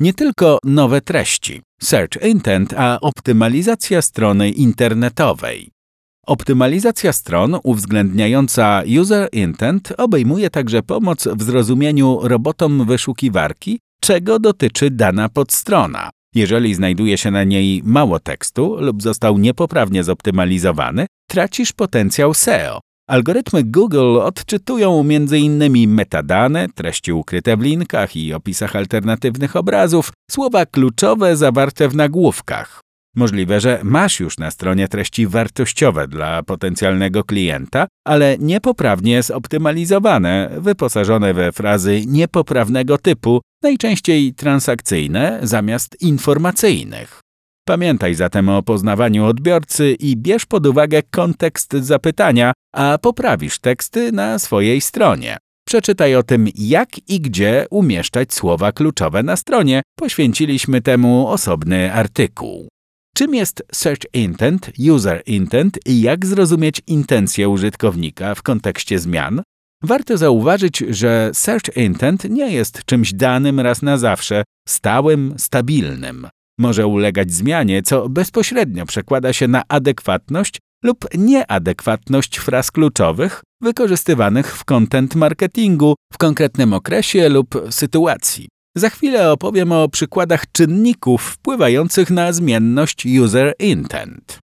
Nie 0.00 0.14
tylko 0.14 0.58
nowe 0.64 1.00
treści, 1.00 1.62
search 1.82 2.22
intent, 2.22 2.74
a 2.76 3.00
optymalizacja 3.00 4.02
strony 4.02 4.50
internetowej. 4.50 5.70
Optymalizacja 6.26 7.12
stron 7.12 7.58
uwzględniająca 7.62 8.82
user 9.00 9.28
intent 9.32 9.92
obejmuje 9.96 10.50
także 10.50 10.82
pomoc 10.82 11.28
w 11.36 11.42
zrozumieniu 11.42 12.18
robotom 12.22 12.86
wyszukiwarki, 12.86 13.78
czego 14.00 14.38
dotyczy 14.38 14.90
dana 14.90 15.28
podstrona. 15.28 16.10
Jeżeli 16.34 16.74
znajduje 16.74 17.18
się 17.18 17.30
na 17.30 17.44
niej 17.44 17.82
mało 17.84 18.20
tekstu 18.20 18.76
lub 18.80 19.02
został 19.02 19.38
niepoprawnie 19.38 20.04
zoptymalizowany, 20.04 21.06
tracisz 21.30 21.72
potencjał 21.72 22.34
SEO. 22.34 22.80
Algorytmy 23.08 23.64
Google 23.64 24.18
odczytują 24.18 25.00
m.in. 25.00 25.90
metadane, 25.94 26.68
treści 26.74 27.12
ukryte 27.12 27.56
w 27.56 27.60
linkach 27.60 28.16
i 28.16 28.34
opisach 28.34 28.76
alternatywnych 28.76 29.56
obrazów, 29.56 30.12
słowa 30.30 30.66
kluczowe 30.66 31.36
zawarte 31.36 31.88
w 31.88 31.96
nagłówkach. 31.96 32.80
Możliwe, 33.16 33.60
że 33.60 33.80
masz 33.84 34.20
już 34.20 34.38
na 34.38 34.50
stronie 34.50 34.88
treści 34.88 35.26
wartościowe 35.26 36.08
dla 36.08 36.42
potencjalnego 36.42 37.24
klienta, 37.24 37.86
ale 38.06 38.36
niepoprawnie 38.38 39.22
zoptymalizowane, 39.22 40.50
wyposażone 40.58 41.34
we 41.34 41.52
frazy 41.52 42.02
niepoprawnego 42.06 42.98
typu, 42.98 43.40
najczęściej 43.62 44.34
transakcyjne 44.34 45.38
zamiast 45.42 46.02
informacyjnych. 46.02 47.20
Pamiętaj 47.64 48.14
zatem 48.14 48.48
o 48.48 48.62
poznawaniu 48.62 49.24
odbiorcy 49.24 49.96
i 50.00 50.16
bierz 50.16 50.46
pod 50.46 50.66
uwagę 50.66 51.02
kontekst 51.02 51.72
zapytania, 51.72 52.52
a 52.74 52.98
poprawisz 53.02 53.58
teksty 53.58 54.12
na 54.12 54.38
swojej 54.38 54.80
stronie. 54.80 55.36
Przeczytaj 55.66 56.14
o 56.14 56.22
tym, 56.22 56.48
jak 56.54 57.08
i 57.08 57.20
gdzie 57.20 57.66
umieszczać 57.70 58.34
słowa 58.34 58.72
kluczowe 58.72 59.22
na 59.22 59.36
stronie. 59.36 59.82
Poświęciliśmy 59.98 60.80
temu 60.80 61.28
osobny 61.28 61.92
artykuł. 61.92 62.68
Czym 63.16 63.34
jest 63.34 63.62
Search 63.72 64.14
Intent, 64.14 64.70
User 64.90 65.22
Intent 65.26 65.78
i 65.86 66.00
jak 66.00 66.26
zrozumieć 66.26 66.82
intencje 66.86 67.48
użytkownika 67.48 68.34
w 68.34 68.42
kontekście 68.42 68.98
zmian? 68.98 69.42
Warto 69.82 70.16
zauważyć, 70.16 70.78
że 70.78 71.30
Search 71.32 71.76
Intent 71.76 72.24
nie 72.24 72.52
jest 72.52 72.84
czymś 72.84 73.14
danym 73.14 73.60
raz 73.60 73.82
na 73.82 73.98
zawsze, 73.98 74.44
stałym, 74.68 75.34
stabilnym. 75.36 76.28
Może 76.58 76.86
ulegać 76.86 77.32
zmianie, 77.32 77.82
co 77.82 78.08
bezpośrednio 78.08 78.86
przekłada 78.86 79.32
się 79.32 79.48
na 79.48 79.62
adekwatność 79.68 80.58
lub 80.84 81.04
nieadekwatność 81.14 82.36
fraz 82.36 82.70
kluczowych 82.70 83.42
wykorzystywanych 83.62 84.56
w 84.56 84.64
content 84.64 85.14
marketingu 85.14 85.94
w 86.12 86.18
konkretnym 86.18 86.72
okresie 86.72 87.28
lub 87.28 87.62
sytuacji. 87.70 88.48
Za 88.76 88.90
chwilę 88.90 89.32
opowiem 89.32 89.72
o 89.72 89.88
przykładach 89.88 90.52
czynników 90.52 91.22
wpływających 91.22 92.10
na 92.10 92.32
zmienność 92.32 93.06
user 93.20 93.54
intent. 93.58 94.38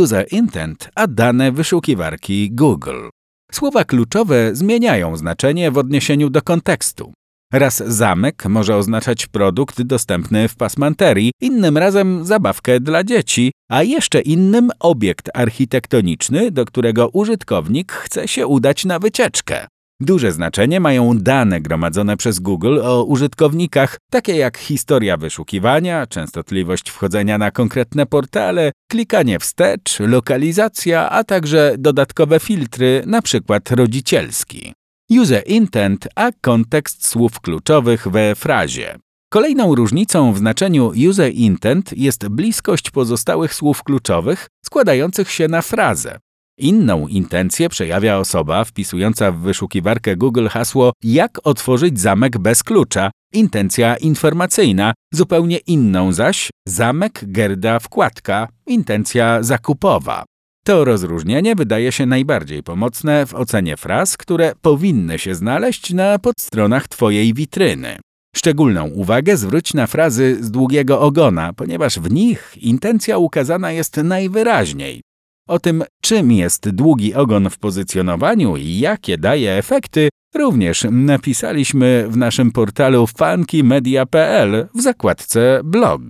User 0.00 0.26
intent, 0.30 0.88
a 0.94 1.06
dane 1.06 1.52
wyszukiwarki 1.52 2.50
Google. 2.50 3.08
Słowa 3.56 3.84
kluczowe 3.84 4.54
zmieniają 4.54 5.16
znaczenie 5.16 5.70
w 5.70 5.78
odniesieniu 5.78 6.30
do 6.30 6.42
kontekstu. 6.42 7.12
Raz 7.52 7.82
zamek 7.86 8.46
może 8.46 8.76
oznaczać 8.76 9.26
produkt 9.26 9.82
dostępny 9.82 10.48
w 10.48 10.56
pasmanterii, 10.56 11.32
innym 11.40 11.78
razem 11.78 12.24
zabawkę 12.24 12.80
dla 12.80 13.04
dzieci, 13.04 13.52
a 13.70 13.82
jeszcze 13.82 14.20
innym 14.20 14.70
obiekt 14.80 15.30
architektoniczny, 15.34 16.50
do 16.50 16.64
którego 16.64 17.08
użytkownik 17.08 17.92
chce 17.92 18.28
się 18.28 18.46
udać 18.46 18.84
na 18.84 18.98
wycieczkę. 18.98 19.66
Duże 20.00 20.32
znaczenie 20.32 20.80
mają 20.80 21.18
dane 21.18 21.60
gromadzone 21.60 22.16
przez 22.16 22.38
Google 22.38 22.80
o 22.82 23.04
użytkownikach, 23.04 23.96
takie 24.10 24.36
jak 24.36 24.58
historia 24.58 25.16
wyszukiwania, 25.16 26.06
częstotliwość 26.06 26.90
wchodzenia 26.90 27.38
na 27.38 27.50
konkretne 27.50 28.06
portale, 28.06 28.72
klikanie 28.90 29.38
wstecz, 29.38 30.00
lokalizacja, 30.00 31.10
a 31.10 31.24
także 31.24 31.74
dodatkowe 31.78 32.40
filtry, 32.40 33.02
np. 33.06 33.60
rodzicielski. 33.70 34.72
User 35.10 35.42
intent, 35.46 36.08
a 36.14 36.30
kontekst 36.40 37.06
słów 37.06 37.40
kluczowych 37.40 38.08
we 38.08 38.34
frazie. 38.34 38.98
Kolejną 39.32 39.74
różnicą 39.74 40.32
w 40.32 40.38
znaczeniu 40.38 40.92
user 41.08 41.32
intent 41.32 41.92
jest 41.92 42.28
bliskość 42.28 42.90
pozostałych 42.90 43.54
słów 43.54 43.82
kluczowych 43.82 44.46
składających 44.66 45.30
się 45.30 45.48
na 45.48 45.62
frazę. 45.62 46.18
Inną 46.58 47.08
intencję 47.08 47.68
przejawia 47.68 48.18
osoba 48.18 48.64
wpisująca 48.64 49.32
w 49.32 49.38
wyszukiwarkę 49.38 50.16
Google 50.16 50.48
hasło 50.48 50.92
Jak 51.02 51.40
otworzyć 51.44 52.00
zamek 52.00 52.38
bez 52.38 52.62
klucza, 52.62 53.10
intencja 53.32 53.96
informacyjna, 53.96 54.94
zupełnie 55.14 55.58
inną 55.58 56.12
zaś 56.12 56.50
zamek 56.68 57.20
Gerda 57.22 57.78
wkładka, 57.78 58.48
intencja 58.66 59.42
zakupowa. 59.42 60.24
To 60.66 60.84
rozróżnienie 60.84 61.54
wydaje 61.54 61.92
się 61.92 62.06
najbardziej 62.06 62.62
pomocne 62.62 63.26
w 63.26 63.34
ocenie 63.34 63.76
fraz, 63.76 64.16
które 64.16 64.52
powinny 64.62 65.18
się 65.18 65.34
znaleźć 65.34 65.92
na 65.92 66.18
podstronach 66.18 66.88
Twojej 66.88 67.34
witryny. 67.34 67.98
Szczególną 68.36 68.88
uwagę 68.88 69.36
zwróć 69.36 69.74
na 69.74 69.86
frazy 69.86 70.36
z 70.40 70.50
długiego 70.50 71.00
ogona, 71.00 71.52
ponieważ 71.52 71.98
w 71.98 72.10
nich 72.10 72.54
intencja 72.60 73.18
ukazana 73.18 73.72
jest 73.72 73.96
najwyraźniej. 73.96 75.05
O 75.48 75.58
tym, 75.58 75.84
czym 76.00 76.32
jest 76.32 76.70
długi 76.70 77.14
ogon 77.14 77.50
w 77.50 77.58
pozycjonowaniu 77.58 78.56
i 78.56 78.78
jakie 78.78 79.18
daje 79.18 79.52
efekty, 79.52 80.08
również 80.34 80.86
napisaliśmy 80.90 82.06
w 82.08 82.16
naszym 82.16 82.52
portalu 82.52 83.06
funkymedia.pl 83.06 84.68
w 84.74 84.80
zakładce 84.80 85.60
blog. 85.64 86.02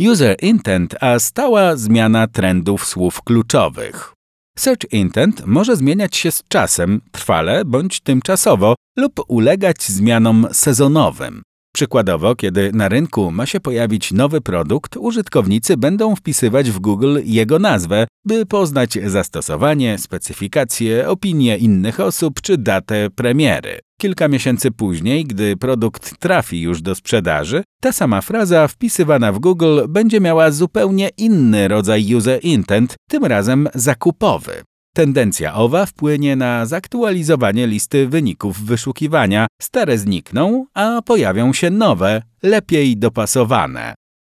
User 0.00 0.36
intent, 0.42 0.94
a 1.00 1.18
stała 1.18 1.76
zmiana 1.76 2.26
trendów 2.26 2.86
słów 2.86 3.22
kluczowych. 3.22 4.14
Search 4.58 4.92
intent 4.92 5.46
może 5.46 5.76
zmieniać 5.76 6.16
się 6.16 6.30
z 6.30 6.42
czasem, 6.48 7.00
trwale 7.12 7.64
bądź 7.64 8.00
tymczasowo, 8.00 8.74
lub 8.96 9.20
ulegać 9.28 9.82
zmianom 9.82 10.46
sezonowym. 10.52 11.42
Przykładowo, 11.74 12.34
kiedy 12.36 12.70
na 12.72 12.88
rynku 12.88 13.30
ma 13.30 13.46
się 13.46 13.60
pojawić 13.60 14.12
nowy 14.12 14.40
produkt, 14.40 14.96
użytkownicy 14.96 15.76
będą 15.76 16.16
wpisywać 16.16 16.70
w 16.70 16.78
Google 16.78 17.18
jego 17.24 17.58
nazwę, 17.58 18.06
by 18.24 18.46
poznać 18.46 18.98
zastosowanie, 19.06 19.98
specyfikacje, 19.98 21.08
opinie 21.08 21.58
innych 21.58 22.00
osób 22.00 22.40
czy 22.40 22.58
datę 22.58 23.10
premiery. 23.10 23.78
Kilka 24.00 24.28
miesięcy 24.28 24.70
później, 24.70 25.24
gdy 25.24 25.56
produkt 25.56 26.18
trafi 26.18 26.60
już 26.60 26.82
do 26.82 26.94
sprzedaży, 26.94 27.62
ta 27.80 27.92
sama 27.92 28.20
fraza 28.20 28.68
wpisywana 28.68 29.32
w 29.32 29.38
Google 29.38 29.80
będzie 29.88 30.20
miała 30.20 30.50
zupełnie 30.50 31.10
inny 31.16 31.68
rodzaj 31.68 32.14
user 32.14 32.40
intent, 32.42 32.94
tym 33.08 33.24
razem 33.24 33.68
zakupowy. 33.74 34.62
Tendencja 34.94 35.54
owa 35.54 35.86
wpłynie 35.86 36.36
na 36.36 36.66
zaktualizowanie 36.66 37.66
listy 37.66 38.08
wyników 38.08 38.60
wyszukiwania. 38.60 39.46
Stare 39.62 39.98
znikną, 39.98 40.66
a 40.74 41.02
pojawią 41.02 41.52
się 41.52 41.70
nowe, 41.70 42.22
lepiej 42.42 42.96
dopasowane. 42.96 43.94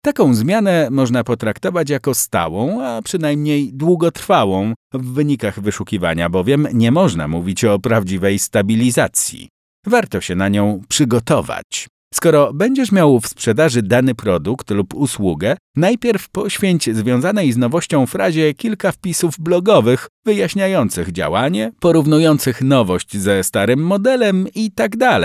Taką 0.05 0.33
zmianę 0.33 0.87
można 0.91 1.23
potraktować 1.23 1.89
jako 1.89 2.13
stałą, 2.13 2.83
a 2.83 3.01
przynajmniej 3.01 3.73
długotrwałą. 3.73 4.73
W 4.93 5.13
wynikach 5.13 5.59
wyszukiwania 5.59 6.29
bowiem 6.29 6.67
nie 6.73 6.91
można 6.91 7.27
mówić 7.27 7.65
o 7.65 7.79
prawdziwej 7.79 8.39
stabilizacji. 8.39 9.49
Warto 9.85 10.21
się 10.21 10.35
na 10.35 10.49
nią 10.49 10.81
przygotować. 10.89 11.87
Skoro 12.13 12.53
będziesz 12.53 12.91
miał 12.91 13.19
w 13.19 13.27
sprzedaży 13.27 13.81
dany 13.81 14.15
produkt 14.15 14.69
lub 14.71 14.93
usługę, 14.93 15.57
najpierw 15.75 16.29
poświęć 16.29 16.95
związanej 16.95 17.51
z 17.51 17.57
nowością 17.57 18.05
frazie 18.05 18.53
kilka 18.53 18.91
wpisów 18.91 19.39
blogowych 19.39 20.07
wyjaśniających 20.25 21.11
działanie, 21.11 21.71
porównujących 21.79 22.61
nowość 22.61 23.17
ze 23.17 23.43
starym 23.43 23.79
modelem 23.79 24.47
itd. 24.55 24.97
Tak 24.97 25.21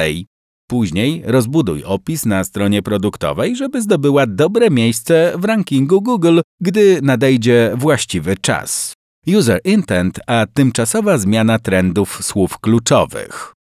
Później 0.71 1.23
rozbuduj 1.27 1.85
opis 1.85 2.27
na 2.27 2.45
stronie 2.45 2.83
produktowej, 2.83 3.57
żeby 3.57 3.83
zdobyła 3.83 4.27
dobre 4.27 4.71
miejsce 4.71 5.33
w 5.39 5.45
rankingu 5.45 6.03
Google, 6.03 6.41
gdy 6.61 6.99
nadejdzie 7.03 7.73
właściwy 7.75 8.37
czas. 8.37 8.95
User 9.39 9.61
intent, 9.65 10.21
a 10.27 10.47
tymczasowa 10.55 11.19
zmiana 11.19 11.59
trendów 11.59 12.25
słów 12.25 12.59
kluczowych. 12.59 13.58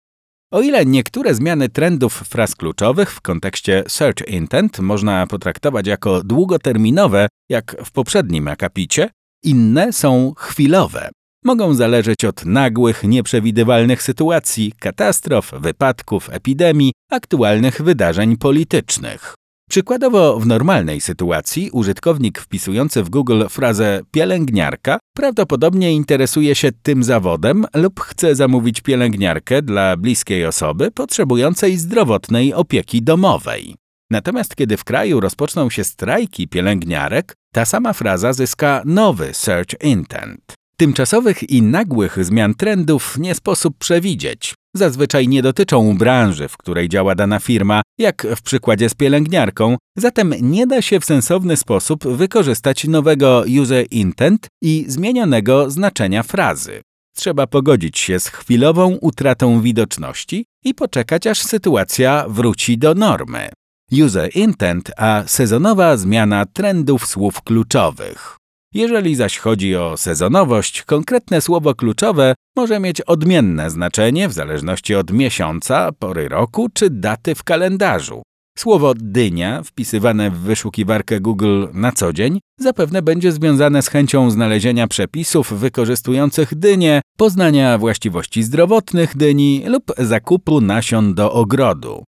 O 0.52 0.62
ile 0.62 0.86
niektóre 0.86 1.36
zmiany 1.36 1.70
trendów 1.70 2.14
fraz 2.14 2.56
kluczowych 2.56 3.12
w 3.12 3.22
kontekście 3.22 3.84
search 3.88 4.28
intent 4.28 4.80
można 4.80 5.28
potraktować 5.28 5.88
jako 5.88 6.24
długoterminowe, 6.24 7.28
jak 7.50 7.76
w 7.86 7.92
poprzednim 7.92 8.48
akapicie, 8.48 9.10
inne 9.44 9.94
są 9.94 10.34
chwilowe. 10.38 11.10
Mogą 11.46 11.74
zależeć 11.74 12.26
od 12.26 12.46
nagłych, 12.46 13.04
nieprzewidywalnych 13.04 14.04
sytuacji, 14.04 14.74
katastrof, 14.80 15.52
wypadków, 15.60 16.30
epidemii, 16.30 16.92
aktualnych 17.12 17.82
wydarzeń 17.82 18.38
politycznych. 18.38 19.36
Przykładowo, 19.70 20.40
w 20.40 20.48
normalnej 20.48 21.02
sytuacji 21.02 21.70
użytkownik 21.72 22.40
wpisujący 22.40 23.04
w 23.04 23.10
Google 23.10 23.44
frazę 23.50 24.02
pielęgniarka 24.12 25.00
prawdopodobnie 25.16 25.94
interesuje 25.94 26.56
się 26.56 26.72
tym 26.72 27.04
zawodem 27.04 27.66
lub 27.74 28.00
chce 28.00 28.36
zamówić 28.36 28.82
pielęgniarkę 28.82 29.62
dla 29.62 29.98
bliskiej 29.98 30.46
osoby 30.46 30.92
potrzebującej 30.92 31.78
zdrowotnej 31.78 32.54
opieki 32.54 33.02
domowej. 33.02 33.76
Natomiast 34.12 34.56
kiedy 34.56 34.78
w 34.78 34.84
kraju 34.84 35.20
rozpoczną 35.20 35.70
się 35.70 35.84
strajki 35.84 36.48
pielęgniarek, 36.48 37.34
ta 37.54 37.66
sama 37.66 37.94
fraza 37.94 38.34
zyska 38.34 38.82
nowy 38.86 39.34
search 39.34 39.84
intent. 39.84 40.54
Tymczasowych 40.78 41.50
i 41.50 41.62
nagłych 41.62 42.26
zmian 42.26 42.54
trendów 42.56 43.18
nie 43.18 43.36
sposób 43.36 43.78
przewidzieć. 43.78 44.54
Zazwyczaj 44.78 45.28
nie 45.28 45.42
dotyczą 45.42 45.98
branży, 45.98 46.48
w 46.48 46.58
której 46.58 46.90
działa 46.90 47.16
dana 47.16 47.40
firma, 47.40 47.82
jak 47.98 48.28
w 48.36 48.42
przykładzie 48.42 48.90
z 48.90 48.94
pielęgniarką, 48.94 49.78
zatem 49.98 50.34
nie 50.42 50.68
da 50.68 50.82
się 50.82 51.00
w 51.00 51.06
sensowny 51.06 51.58
sposób 51.58 52.08
wykorzystać 52.08 52.84
nowego 52.84 53.44
user 53.62 53.86
intent 53.92 54.48
i 54.62 54.86
zmienionego 54.88 55.72
znaczenia 55.72 56.24
frazy. 56.24 56.82
Trzeba 57.16 57.48
pogodzić 57.48 58.00
się 58.00 58.20
z 58.20 58.28
chwilową 58.28 58.98
utratą 59.02 59.62
widoczności 59.62 60.46
i 60.66 60.74
poczekać, 60.74 61.28
aż 61.28 61.42
sytuacja 61.42 62.26
wróci 62.30 62.78
do 62.78 62.94
normy. 62.94 63.50
User 63.92 64.30
intent, 64.36 64.92
a 64.98 65.24
sezonowa 65.28 65.98
zmiana 65.98 66.46
trendów 66.46 67.08
słów 67.08 67.42
kluczowych. 67.42 68.37
Jeżeli 68.74 69.16
zaś 69.16 69.38
chodzi 69.38 69.76
o 69.76 69.98
sezonowość, 69.98 70.84
konkretne 70.84 71.42
słowo 71.42 71.76
kluczowe 71.76 72.36
może 72.58 72.80
mieć 72.80 73.02
odmienne 73.02 73.70
znaczenie 73.70 74.30
w 74.30 74.34
zależności 74.34 74.96
od 74.96 75.12
miesiąca, 75.12 75.92
pory 76.00 76.30
roku 76.30 76.68
czy 76.74 76.90
daty 76.90 77.36
w 77.36 77.44
kalendarzu. 77.44 78.22
Słowo 78.58 78.94
dynia, 78.96 79.64
wpisywane 79.64 80.32
w 80.32 80.38
wyszukiwarkę 80.38 81.20
Google 81.20 81.68
na 81.74 81.92
co 81.92 82.14
dzień, 82.14 82.40
zapewne 82.60 83.02
będzie 83.02 83.32
związane 83.32 83.82
z 83.82 83.88
chęcią 83.88 84.32
znalezienia 84.32 84.88
przepisów 84.88 85.54
wykorzystujących 85.54 86.56
dynię, 86.56 87.02
poznania 87.18 87.78
właściwości 87.78 88.44
zdrowotnych 88.44 89.18
dyni 89.18 89.64
lub 89.68 89.84
zakupu 89.98 90.62
nasion 90.62 91.14
do 91.14 91.34
ogrodu. 91.34 92.04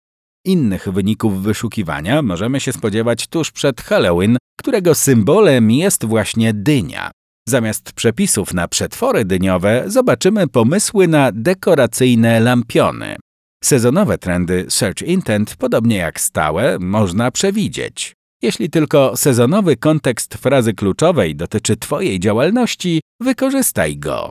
Innych 0.45 0.89
wyników 0.89 1.43
wyszukiwania 1.43 2.23
możemy 2.23 2.61
się 2.61 2.73
spodziewać 2.73 3.27
tuż 3.27 3.51
przed 3.51 3.81
Halloween, 3.81 4.37
którego 4.59 4.95
symbolem 4.95 5.71
jest 5.71 6.05
właśnie 6.05 6.55
dynia. 6.55 7.11
Zamiast 7.49 7.93
przepisów 7.93 8.55
na 8.55 8.69
przetwory 8.69 9.25
dyniowe 9.25 9.85
zobaczymy 9.87 10.49
pomysły 10.49 11.09
na 11.09 11.33
dekoracyjne 11.33 12.41
lampiony. 12.41 13.17
Sezonowe 13.65 14.19
trendy 14.19 14.67
search 14.69 15.03
intent, 15.03 15.57
podobnie 15.57 15.97
jak 15.97 16.21
stałe, 16.21 16.79
można 16.79 17.31
przewidzieć. 17.31 18.15
Jeśli 18.43 18.71
tylko 18.71 19.17
sezonowy 19.17 19.77
kontekst 19.77 20.35
frazy 20.35 20.75
kluczowej 20.75 21.37
dotyczy 21.37 21.77
Twojej 21.77 22.21
działalności, 22.21 23.01
wykorzystaj 23.21 23.97
go. 23.97 24.31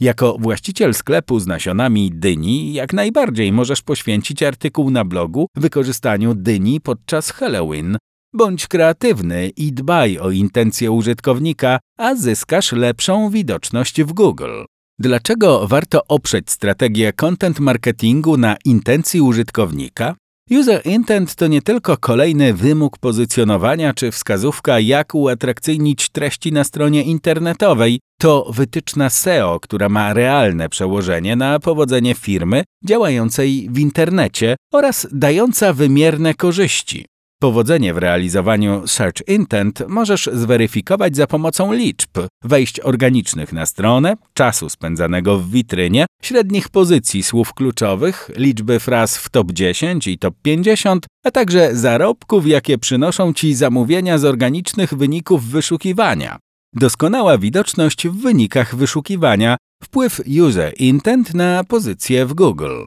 Jako 0.00 0.36
właściciel 0.40 0.94
sklepu 0.94 1.40
z 1.40 1.46
nasionami 1.46 2.10
dyni, 2.14 2.72
jak 2.72 2.92
najbardziej 2.92 3.52
możesz 3.52 3.82
poświęcić 3.82 4.42
artykuł 4.42 4.90
na 4.90 5.04
blogu 5.04 5.46
wykorzystaniu 5.56 6.34
dyni 6.34 6.80
podczas 6.80 7.30
Halloween. 7.30 7.96
Bądź 8.34 8.66
kreatywny 8.66 9.48
i 9.48 9.72
dbaj 9.72 10.18
o 10.18 10.30
intencje 10.30 10.90
użytkownika, 10.90 11.78
a 11.98 12.14
zyskasz 12.14 12.72
lepszą 12.72 13.30
widoczność 13.30 14.02
w 14.02 14.12
Google. 14.12 14.64
Dlaczego 14.98 15.66
warto 15.68 16.04
oprzeć 16.08 16.50
strategię 16.50 17.12
content 17.12 17.60
marketingu 17.60 18.36
na 18.36 18.56
intencji 18.64 19.20
użytkownika? 19.20 20.14
User 20.50 20.80
intent 20.84 21.34
to 21.34 21.46
nie 21.46 21.62
tylko 21.62 21.96
kolejny 21.96 22.54
wymóg 22.54 22.98
pozycjonowania 22.98 23.94
czy 23.94 24.10
wskazówka, 24.10 24.80
jak 24.80 25.14
uatrakcyjnić 25.14 26.08
treści 26.08 26.52
na 26.52 26.64
stronie 26.64 27.02
internetowej. 27.02 28.00
To 28.20 28.50
wytyczna 28.52 29.10
SEO, 29.10 29.60
która 29.60 29.88
ma 29.88 30.14
realne 30.14 30.68
przełożenie 30.68 31.36
na 31.36 31.58
powodzenie 31.58 32.14
firmy 32.14 32.64
działającej 32.84 33.68
w 33.70 33.78
internecie 33.78 34.56
oraz 34.72 35.06
dająca 35.12 35.72
wymierne 35.72 36.34
korzyści. 36.34 37.06
Powodzenie 37.40 37.94
w 37.94 37.98
realizowaniu 37.98 38.86
Search 38.86 39.28
Intent 39.28 39.82
możesz 39.88 40.30
zweryfikować 40.32 41.16
za 41.16 41.26
pomocą 41.26 41.72
liczb, 41.72 42.18
wejść 42.44 42.80
organicznych 42.80 43.52
na 43.52 43.66
stronę, 43.66 44.16
czasu 44.34 44.68
spędzanego 44.68 45.38
w 45.38 45.50
witrynie, 45.50 46.06
średnich 46.22 46.68
pozycji 46.68 47.22
słów 47.22 47.54
kluczowych, 47.54 48.30
liczby 48.36 48.80
fraz 48.80 49.18
w 49.18 49.30
top 49.30 49.52
10 49.52 50.06
i 50.06 50.18
top 50.18 50.34
50, 50.42 51.06
a 51.24 51.30
także 51.30 51.76
zarobków, 51.76 52.46
jakie 52.46 52.78
przynoszą 52.78 53.32
Ci 53.32 53.54
zamówienia 53.54 54.18
z 54.18 54.24
organicznych 54.24 54.94
wyników 54.94 55.44
wyszukiwania. 55.44 56.38
Doskonała 56.74 57.38
widoczność 57.38 58.08
w 58.08 58.22
wynikach 58.22 58.76
wyszukiwania, 58.76 59.56
wpływ 59.82 60.20
User 60.42 60.72
Intent 60.78 61.34
na 61.34 61.64
pozycję 61.64 62.26
w 62.26 62.34
Google. 62.34 62.84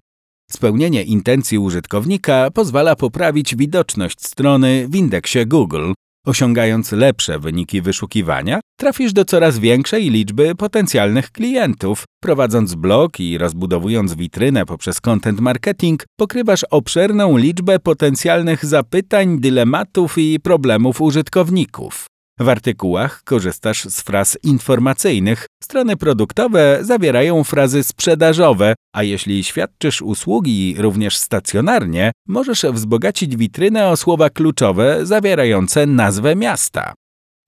Spełnienie 0.51 1.03
intencji 1.03 1.57
użytkownika 1.57 2.51
pozwala 2.53 2.95
poprawić 2.95 3.55
widoczność 3.55 4.25
strony 4.25 4.87
w 4.89 4.95
indeksie 4.95 5.45
Google. 5.45 5.91
Osiągając 6.25 6.91
lepsze 6.91 7.39
wyniki 7.39 7.81
wyszukiwania, 7.81 8.59
trafisz 8.79 9.13
do 9.13 9.25
coraz 9.25 9.59
większej 9.59 10.09
liczby 10.09 10.55
potencjalnych 10.55 11.31
klientów. 11.31 12.03
Prowadząc 12.21 12.75
blog 12.75 13.19
i 13.19 13.37
rozbudowując 13.37 14.13
witrynę 14.13 14.65
poprzez 14.65 15.01
content 15.01 15.39
marketing, 15.39 16.03
pokrywasz 16.19 16.63
obszerną 16.63 17.37
liczbę 17.37 17.79
potencjalnych 17.79 18.65
zapytań, 18.65 19.39
dylematów 19.39 20.17
i 20.17 20.39
problemów 20.39 21.01
użytkowników. 21.01 22.10
W 22.41 22.49
artykułach 22.49 23.23
korzystasz 23.23 23.83
z 23.85 24.01
fraz 24.01 24.37
informacyjnych. 24.43 25.47
Strony 25.63 25.97
produktowe 25.97 26.79
zawierają 26.81 27.43
frazy 27.43 27.83
sprzedażowe, 27.83 28.75
a 28.95 29.03
jeśli 29.03 29.43
świadczysz 29.43 30.01
usługi 30.01 30.75
również 30.77 31.17
stacjonarnie, 31.17 32.11
możesz 32.27 32.61
wzbogacić 32.61 33.37
witrynę 33.37 33.89
o 33.89 33.97
słowa 33.97 34.29
kluczowe 34.29 35.05
zawierające 35.05 35.85
nazwę 35.85 36.35
miasta. 36.35 36.93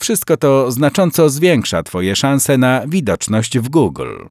Wszystko 0.02 0.38
to 0.38 0.72
znacząco 0.72 1.30
zwiększa 1.30 1.84
Twoje 1.84 2.16
szanse 2.16 2.58
na 2.58 2.88
widoczność 2.88 3.60
w 3.60 3.70
Google. 3.70 4.26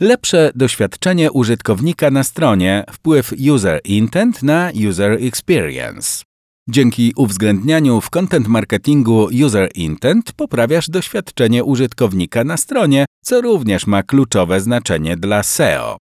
Lepsze 0.00 0.50
doświadczenie 0.54 1.32
użytkownika 1.32 2.10
na 2.10 2.24
stronie, 2.24 2.84
wpływ 2.92 3.34
user 3.52 3.80
intent 3.84 4.42
na 4.42 4.70
user 4.88 5.12
experience. 5.12 6.29
Dzięki 6.70 7.12
uwzględnianiu 7.16 8.00
w 8.00 8.10
content 8.10 8.48
marketingu 8.48 9.28
user 9.46 9.70
intent 9.74 10.32
poprawiasz 10.32 10.90
doświadczenie 10.90 11.64
użytkownika 11.64 12.44
na 12.44 12.56
stronie, 12.56 13.04
co 13.24 13.40
również 13.40 13.86
ma 13.86 14.02
kluczowe 14.02 14.60
znaczenie 14.60 15.16
dla 15.16 15.42
SEO. 15.42 15.96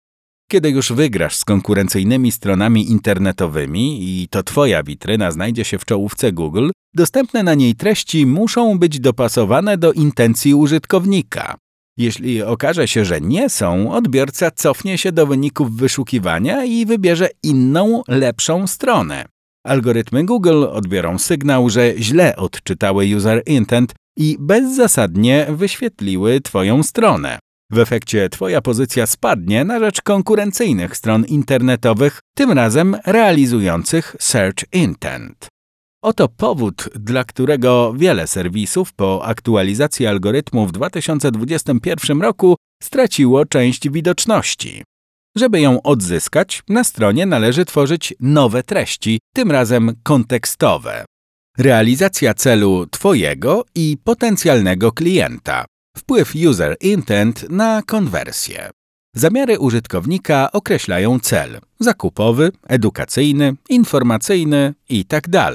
Kiedy 0.51 0.69
już 0.69 0.91
wygrasz 0.91 1.35
z 1.35 1.45
konkurencyjnymi 1.45 2.31
stronami 2.31 2.91
internetowymi 2.91 3.99
i 4.01 4.27
to 4.27 4.43
Twoja 4.43 4.83
witryna 4.83 5.31
znajdzie 5.31 5.65
się 5.65 5.77
w 5.79 5.85
czołówce 5.85 6.31
Google, 6.31 6.69
dostępne 6.93 7.43
na 7.43 7.53
niej 7.53 7.75
treści 7.75 8.25
muszą 8.25 8.79
być 8.79 8.99
dopasowane 8.99 9.77
do 9.77 9.93
intencji 9.93 10.53
użytkownika. 10.53 11.55
Jeśli 11.97 12.43
okaże 12.43 12.87
się, 12.87 13.05
że 13.05 13.21
nie 13.21 13.49
są, 13.49 13.91
odbiorca 13.91 14.51
cofnie 14.51 14.97
się 14.97 15.11
do 15.11 15.27
wyników 15.27 15.77
wyszukiwania 15.77 16.65
i 16.65 16.85
wybierze 16.85 17.29
inną, 17.43 18.01
lepszą 18.07 18.67
stronę. 18.67 19.36
Algorytmy 19.67 20.25
Google 20.25 20.63
odbiorą 20.63 21.19
sygnał, 21.19 21.69
że 21.69 21.93
źle 21.97 22.35
odczytały 22.35 23.15
user 23.15 23.43
intent 23.45 23.93
i 24.17 24.37
bezzasadnie 24.39 25.47
wyświetliły 25.49 26.41
Twoją 26.41 26.83
stronę. 26.83 27.39
W 27.71 27.79
efekcie 27.79 28.29
Twoja 28.29 28.61
pozycja 28.61 29.07
spadnie 29.07 29.63
na 29.63 29.79
rzecz 29.79 30.01
konkurencyjnych 30.01 30.97
stron 30.97 31.25
internetowych, 31.25 32.19
tym 32.37 32.51
razem 32.51 32.97
realizujących 33.05 34.15
Search 34.19 34.63
Intent. 34.73 35.47
Oto 36.03 36.27
powód, 36.27 36.89
dla 36.95 37.23
którego 37.23 37.93
wiele 37.93 38.27
serwisów 38.27 38.93
po 38.93 39.25
aktualizacji 39.25 40.07
algorytmu 40.07 40.67
w 40.67 40.71
2021 40.71 42.21
roku 42.21 42.55
straciło 42.83 43.45
część 43.45 43.89
widoczności. 43.89 44.83
Żeby 45.37 45.61
ją 45.61 45.81
odzyskać, 45.81 46.63
na 46.69 46.83
stronie 46.83 47.25
należy 47.25 47.65
tworzyć 47.65 48.13
nowe 48.19 48.63
treści, 48.63 49.19
tym 49.33 49.51
razem 49.51 49.95
kontekstowe. 50.03 51.05
Realizacja 51.57 52.33
celu 52.33 52.87
Twojego 52.87 53.65
i 53.75 53.97
potencjalnego 54.03 54.91
klienta. 54.91 55.65
Wpływ 55.97 56.33
user 56.49 56.77
intent 56.81 57.49
na 57.49 57.81
konwersję. 57.85 58.69
Zamiary 59.15 59.59
użytkownika 59.59 60.51
określają 60.51 61.19
cel 61.19 61.59
zakupowy, 61.79 62.51
edukacyjny, 62.67 63.55
informacyjny 63.69 64.73
itd. 64.89 65.31
Tak 65.31 65.53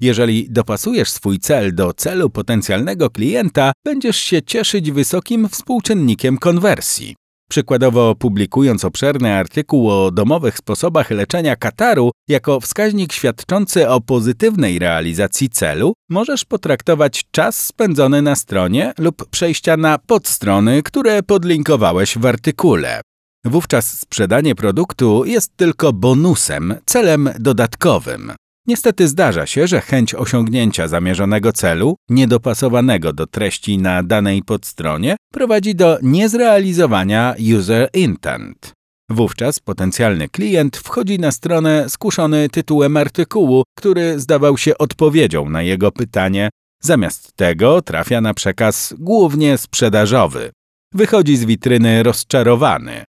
Jeżeli 0.00 0.50
dopasujesz 0.50 1.10
swój 1.10 1.38
cel 1.38 1.74
do 1.74 1.92
celu 1.92 2.30
potencjalnego 2.30 3.10
klienta, 3.10 3.72
będziesz 3.84 4.16
się 4.16 4.42
cieszyć 4.42 4.92
wysokim 4.92 5.48
współczynnikiem 5.48 6.38
konwersji. 6.38 7.16
Przykładowo, 7.50 8.14
publikując 8.14 8.84
obszerny 8.84 9.34
artykuł 9.34 9.90
o 9.90 10.10
domowych 10.10 10.58
sposobach 10.58 11.10
leczenia 11.10 11.56
kataru 11.56 12.10
jako 12.28 12.60
wskaźnik 12.60 13.12
świadczący 13.12 13.88
o 13.88 14.00
pozytywnej 14.00 14.78
realizacji 14.78 15.48
celu, 15.48 15.92
możesz 16.10 16.44
potraktować 16.44 17.24
czas 17.30 17.66
spędzony 17.66 18.22
na 18.22 18.36
stronie 18.36 18.92
lub 18.98 19.28
przejścia 19.30 19.76
na 19.76 19.98
podstrony, 19.98 20.82
które 20.82 21.22
podlinkowałeś 21.22 22.18
w 22.18 22.26
artykule. 22.26 23.00
Wówczas 23.44 24.00
sprzedanie 24.00 24.54
produktu 24.54 25.24
jest 25.24 25.56
tylko 25.56 25.92
bonusem, 25.92 26.74
celem 26.86 27.30
dodatkowym. 27.38 28.32
Niestety 28.68 29.08
zdarza 29.08 29.46
się, 29.46 29.66
że 29.66 29.80
chęć 29.80 30.14
osiągnięcia 30.14 30.88
zamierzonego 30.88 31.52
celu, 31.52 31.96
niedopasowanego 32.10 33.12
do 33.12 33.26
treści 33.26 33.78
na 33.78 34.02
danej 34.02 34.42
podstronie, 34.42 35.16
prowadzi 35.32 35.74
do 35.74 35.98
niezrealizowania 36.02 37.34
user 37.58 37.88
intent. 37.94 38.72
Wówczas 39.10 39.60
potencjalny 39.60 40.28
klient 40.28 40.76
wchodzi 40.76 41.18
na 41.18 41.30
stronę 41.30 41.88
skuszony 41.88 42.48
tytułem 42.48 42.96
artykułu, 42.96 43.62
który 43.78 44.20
zdawał 44.20 44.58
się 44.58 44.78
odpowiedzią 44.78 45.48
na 45.48 45.62
jego 45.62 45.92
pytanie, 45.92 46.48
zamiast 46.82 47.36
tego 47.36 47.82
trafia 47.82 48.20
na 48.20 48.34
przekaz 48.34 48.94
głównie 48.98 49.58
sprzedażowy. 49.58 50.50
Wychodzi 50.94 51.36
z 51.36 51.44
witryny 51.44 52.02
rozczarowany, 52.02 53.04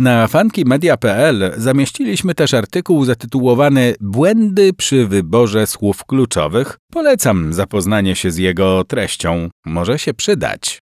na 0.00 0.28
funkymedia.pl 0.28 1.52
zamieściliśmy 1.56 2.34
też 2.34 2.54
artykuł 2.54 3.04
zatytułowany 3.04 3.94
Błędy 4.00 4.72
przy 4.72 5.06
wyborze 5.06 5.66
słów 5.66 6.04
kluczowych. 6.04 6.78
Polecam 6.92 7.52
zapoznanie 7.52 8.16
się 8.16 8.30
z 8.30 8.36
jego 8.36 8.84
treścią, 8.84 9.48
może 9.66 9.98
się 9.98 10.14
przydać. 10.14 10.78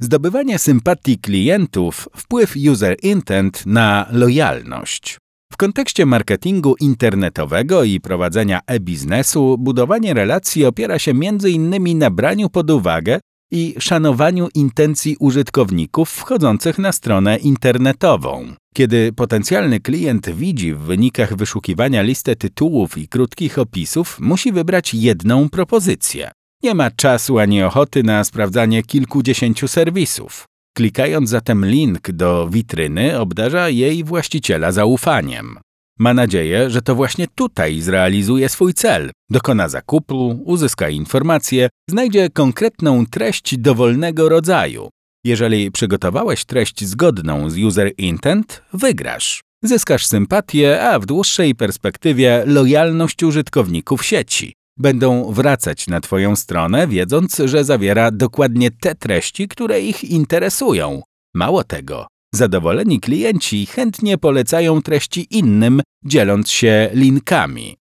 Zdobywanie 0.00 0.58
sympatii 0.58 1.18
klientów, 1.18 2.08
wpływ 2.16 2.54
user 2.70 2.96
intent 3.02 3.66
na 3.66 4.06
lojalność. 4.10 5.18
W 5.52 5.56
kontekście 5.56 6.06
marketingu 6.06 6.74
internetowego 6.80 7.84
i 7.84 8.00
prowadzenia 8.00 8.60
e-biznesu 8.66 9.56
budowanie 9.58 10.14
relacji 10.14 10.64
opiera 10.64 10.98
się 10.98 11.10
m.in. 11.10 11.98
na 11.98 12.10
braniu 12.10 12.50
pod 12.50 12.70
uwagę 12.70 13.20
i 13.50 13.74
szanowaniu 13.78 14.48
intencji 14.54 15.16
użytkowników 15.20 16.10
wchodzących 16.10 16.78
na 16.78 16.92
stronę 16.92 17.36
internetową. 17.36 18.54
Kiedy 18.74 19.12
potencjalny 19.12 19.80
klient 19.80 20.30
widzi 20.30 20.74
w 20.74 20.78
wynikach 20.78 21.36
wyszukiwania 21.36 22.02
listę 22.02 22.36
tytułów 22.36 22.98
i 22.98 23.08
krótkich 23.08 23.58
opisów, 23.58 24.20
musi 24.20 24.52
wybrać 24.52 24.94
jedną 24.94 25.48
propozycję. 25.48 26.30
Nie 26.62 26.74
ma 26.74 26.90
czasu 26.90 27.38
ani 27.38 27.62
ochoty 27.62 28.02
na 28.02 28.24
sprawdzanie 28.24 28.82
kilkudziesięciu 28.82 29.68
serwisów. 29.68 30.44
Klikając 30.76 31.30
zatem 31.30 31.66
link 31.66 32.10
do 32.10 32.48
witryny, 32.48 33.20
obdarza 33.20 33.68
jej 33.68 34.04
właściciela 34.04 34.72
zaufaniem. 34.72 35.58
Ma 35.98 36.14
nadzieję, 36.14 36.70
że 36.70 36.82
to 36.82 36.94
właśnie 36.94 37.26
tutaj 37.34 37.80
zrealizuje 37.80 38.48
swój 38.48 38.74
cel. 38.74 39.10
Dokona 39.30 39.68
zakupu, 39.68 40.42
uzyska 40.44 40.88
informacje, 40.88 41.68
znajdzie 41.90 42.30
konkretną 42.30 43.06
treść 43.06 43.58
dowolnego 43.58 44.28
rodzaju. 44.28 44.88
Jeżeli 45.24 45.70
przygotowałeś 45.70 46.44
treść 46.44 46.84
zgodną 46.84 47.50
z 47.50 47.58
user 47.58 47.92
intent, 47.98 48.62
wygrasz. 48.72 49.40
Zyskasz 49.62 50.06
sympatię, 50.06 50.88
a 50.88 50.98
w 50.98 51.06
dłuższej 51.06 51.54
perspektywie 51.54 52.42
lojalność 52.46 53.22
użytkowników 53.22 54.04
sieci. 54.04 54.52
Będą 54.78 55.32
wracać 55.32 55.86
na 55.86 56.00
Twoją 56.00 56.36
stronę, 56.36 56.88
wiedząc, 56.88 57.36
że 57.44 57.64
zawiera 57.64 58.10
dokładnie 58.10 58.70
te 58.70 58.94
treści, 58.94 59.48
które 59.48 59.80
ich 59.80 60.04
interesują. 60.04 61.02
Mało 61.34 61.64
tego, 61.64 62.06
Zadowoleni 62.36 63.00
klienci 63.00 63.66
chętnie 63.66 64.18
polecają 64.18 64.82
treści 64.82 65.26
innym, 65.30 65.82
dzieląc 66.04 66.50
się 66.50 66.90
linkami. 66.92 67.76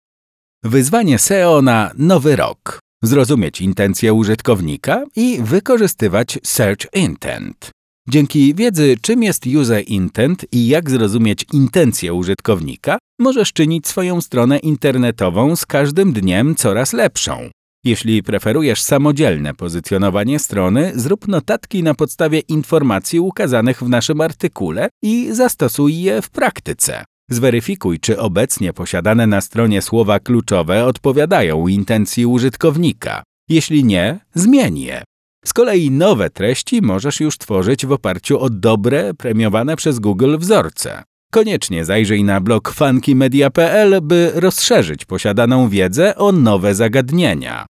Wyzwanie 0.65 1.19
SEO 1.19 1.63
na 1.63 1.91
nowy 1.99 2.37
rok. 2.37 2.81
Zrozumieć 3.03 3.61
intencje 3.61 4.15
użytkownika 4.15 5.05
i 5.17 5.39
wykorzystywać 5.43 6.39
Search 6.45 6.95
Intent. 6.95 7.71
Dzięki 8.09 8.55
wiedzy, 8.55 8.97
czym 9.03 9.23
jest 9.23 9.47
User 9.47 9.85
Intent 9.87 10.47
i 10.53 10.69
jak 10.69 10.91
zrozumieć 10.91 11.47
intencje 11.53 12.15
użytkownika, 12.15 12.99
możesz 13.19 13.53
czynić 13.53 13.89
swoją 13.89 14.21
stronę 14.21 14.59
internetową 14.59 15.57
z 15.57 15.67
każdym 15.67 16.13
dniem 16.13 16.55
coraz 16.55 16.93
lepszą. 16.93 17.51
Jeśli 17.85 18.23
preferujesz 18.23 18.83
samodzielne 18.83 19.55
pozycjonowanie 19.55 20.39
strony, 20.39 20.93
zrób 20.95 21.29
notatki 21.29 21.83
na 21.83 21.95
podstawie 21.95 22.41
informacji 22.41 23.21
ukazanych 23.21 23.83
w 23.83 23.89
naszym 23.89 24.21
artykule 24.21 24.89
i 25.03 25.29
zastosuj 25.33 26.01
je 26.01 26.23
w 26.23 26.31
praktyce. 26.31 27.05
Zweryfikuj, 27.31 28.01
czy 28.01 28.19
obecnie 28.19 28.73
posiadane 28.73 29.27
na 29.27 29.41
stronie 29.41 29.83
słowa 29.83 30.21
kluczowe 30.21 30.85
odpowiadają 30.85 31.69
intencji 31.69 32.27
użytkownika. 32.27 33.23
Jeśli 33.49 33.85
nie, 33.85 34.21
zmień 34.35 34.79
je. 34.79 35.03
Z 35.45 35.53
kolei 35.53 35.91
nowe 35.91 36.31
treści 36.31 36.83
możesz 36.83 37.21
już 37.21 37.39
tworzyć 37.39 37.87
w 37.87 37.93
oparciu 37.93 38.41
o 38.41 38.51
dobre, 38.51 39.15
premiowane 39.15 39.77
przez 39.77 39.99
Google 39.99 40.39
wzorce. 40.39 41.03
Koniecznie 41.33 41.85
zajrzyj 41.85 42.25
na 42.25 42.41
blog 42.41 42.73
funkymedia.pl, 42.73 44.01
by 44.03 44.33
rozszerzyć 44.35 45.05
posiadaną 45.05 45.69
wiedzę 45.69 46.17
o 46.17 46.33
nowe 46.33 46.75
zagadnienia. 46.75 47.67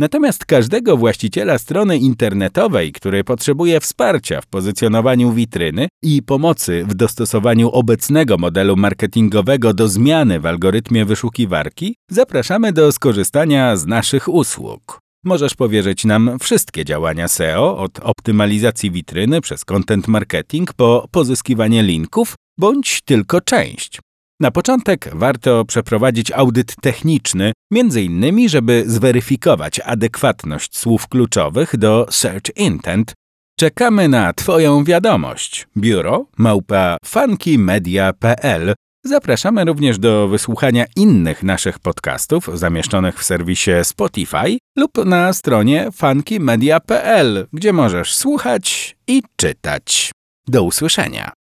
Natomiast 0.00 0.44
każdego 0.44 0.96
właściciela 0.96 1.58
strony 1.58 1.98
internetowej, 1.98 2.92
który 2.92 3.24
potrzebuje 3.24 3.80
wsparcia 3.80 4.40
w 4.40 4.46
pozycjonowaniu 4.46 5.32
witryny 5.32 5.88
i 6.02 6.22
pomocy 6.22 6.84
w 6.88 6.94
dostosowaniu 6.94 7.70
obecnego 7.70 8.38
modelu 8.38 8.76
marketingowego 8.76 9.74
do 9.74 9.88
zmiany 9.88 10.40
w 10.40 10.46
algorytmie 10.46 11.04
wyszukiwarki, 11.04 11.96
zapraszamy 12.10 12.72
do 12.72 12.92
skorzystania 12.92 13.76
z 13.76 13.86
naszych 13.86 14.28
usług. 14.28 15.00
Możesz 15.24 15.54
powierzyć 15.54 16.04
nam 16.04 16.38
wszystkie 16.40 16.84
działania 16.84 17.28
SEO, 17.28 17.78
od 17.78 17.98
optymalizacji 17.98 18.90
witryny 18.90 19.40
przez 19.40 19.64
content 19.64 20.08
marketing 20.08 20.72
po 20.72 21.08
pozyskiwanie 21.10 21.82
linków, 21.82 22.34
bądź 22.58 23.00
tylko 23.04 23.40
część. 23.40 24.00
Na 24.40 24.50
początek 24.50 25.10
warto 25.12 25.64
przeprowadzić 25.64 26.32
audyt 26.32 26.76
techniczny, 26.76 27.52
między 27.70 28.02
innymi, 28.02 28.48
żeby 28.48 28.84
zweryfikować 28.86 29.80
adekwatność 29.80 30.78
słów 30.78 31.08
kluczowych 31.08 31.76
do 31.76 32.06
Search 32.10 32.56
Intent. 32.56 33.12
Czekamy 33.58 34.08
na 34.08 34.32
Twoją 34.32 34.84
wiadomość. 34.84 35.68
Biuro 35.76 36.26
małpa 36.38 36.96
funkymedia.pl 37.04 38.74
Zapraszamy 39.04 39.64
również 39.64 39.98
do 39.98 40.28
wysłuchania 40.28 40.84
innych 40.96 41.42
naszych 41.42 41.78
podcastów 41.78 42.58
zamieszczonych 42.58 43.18
w 43.18 43.24
serwisie 43.24 43.70
Spotify 43.82 44.58
lub 44.76 45.04
na 45.04 45.32
stronie 45.32 45.88
funkymedia.pl, 45.92 47.46
gdzie 47.52 47.72
możesz 47.72 48.14
słuchać 48.14 48.96
i 49.06 49.22
czytać. 49.36 50.12
Do 50.48 50.62
usłyszenia. 50.62 51.39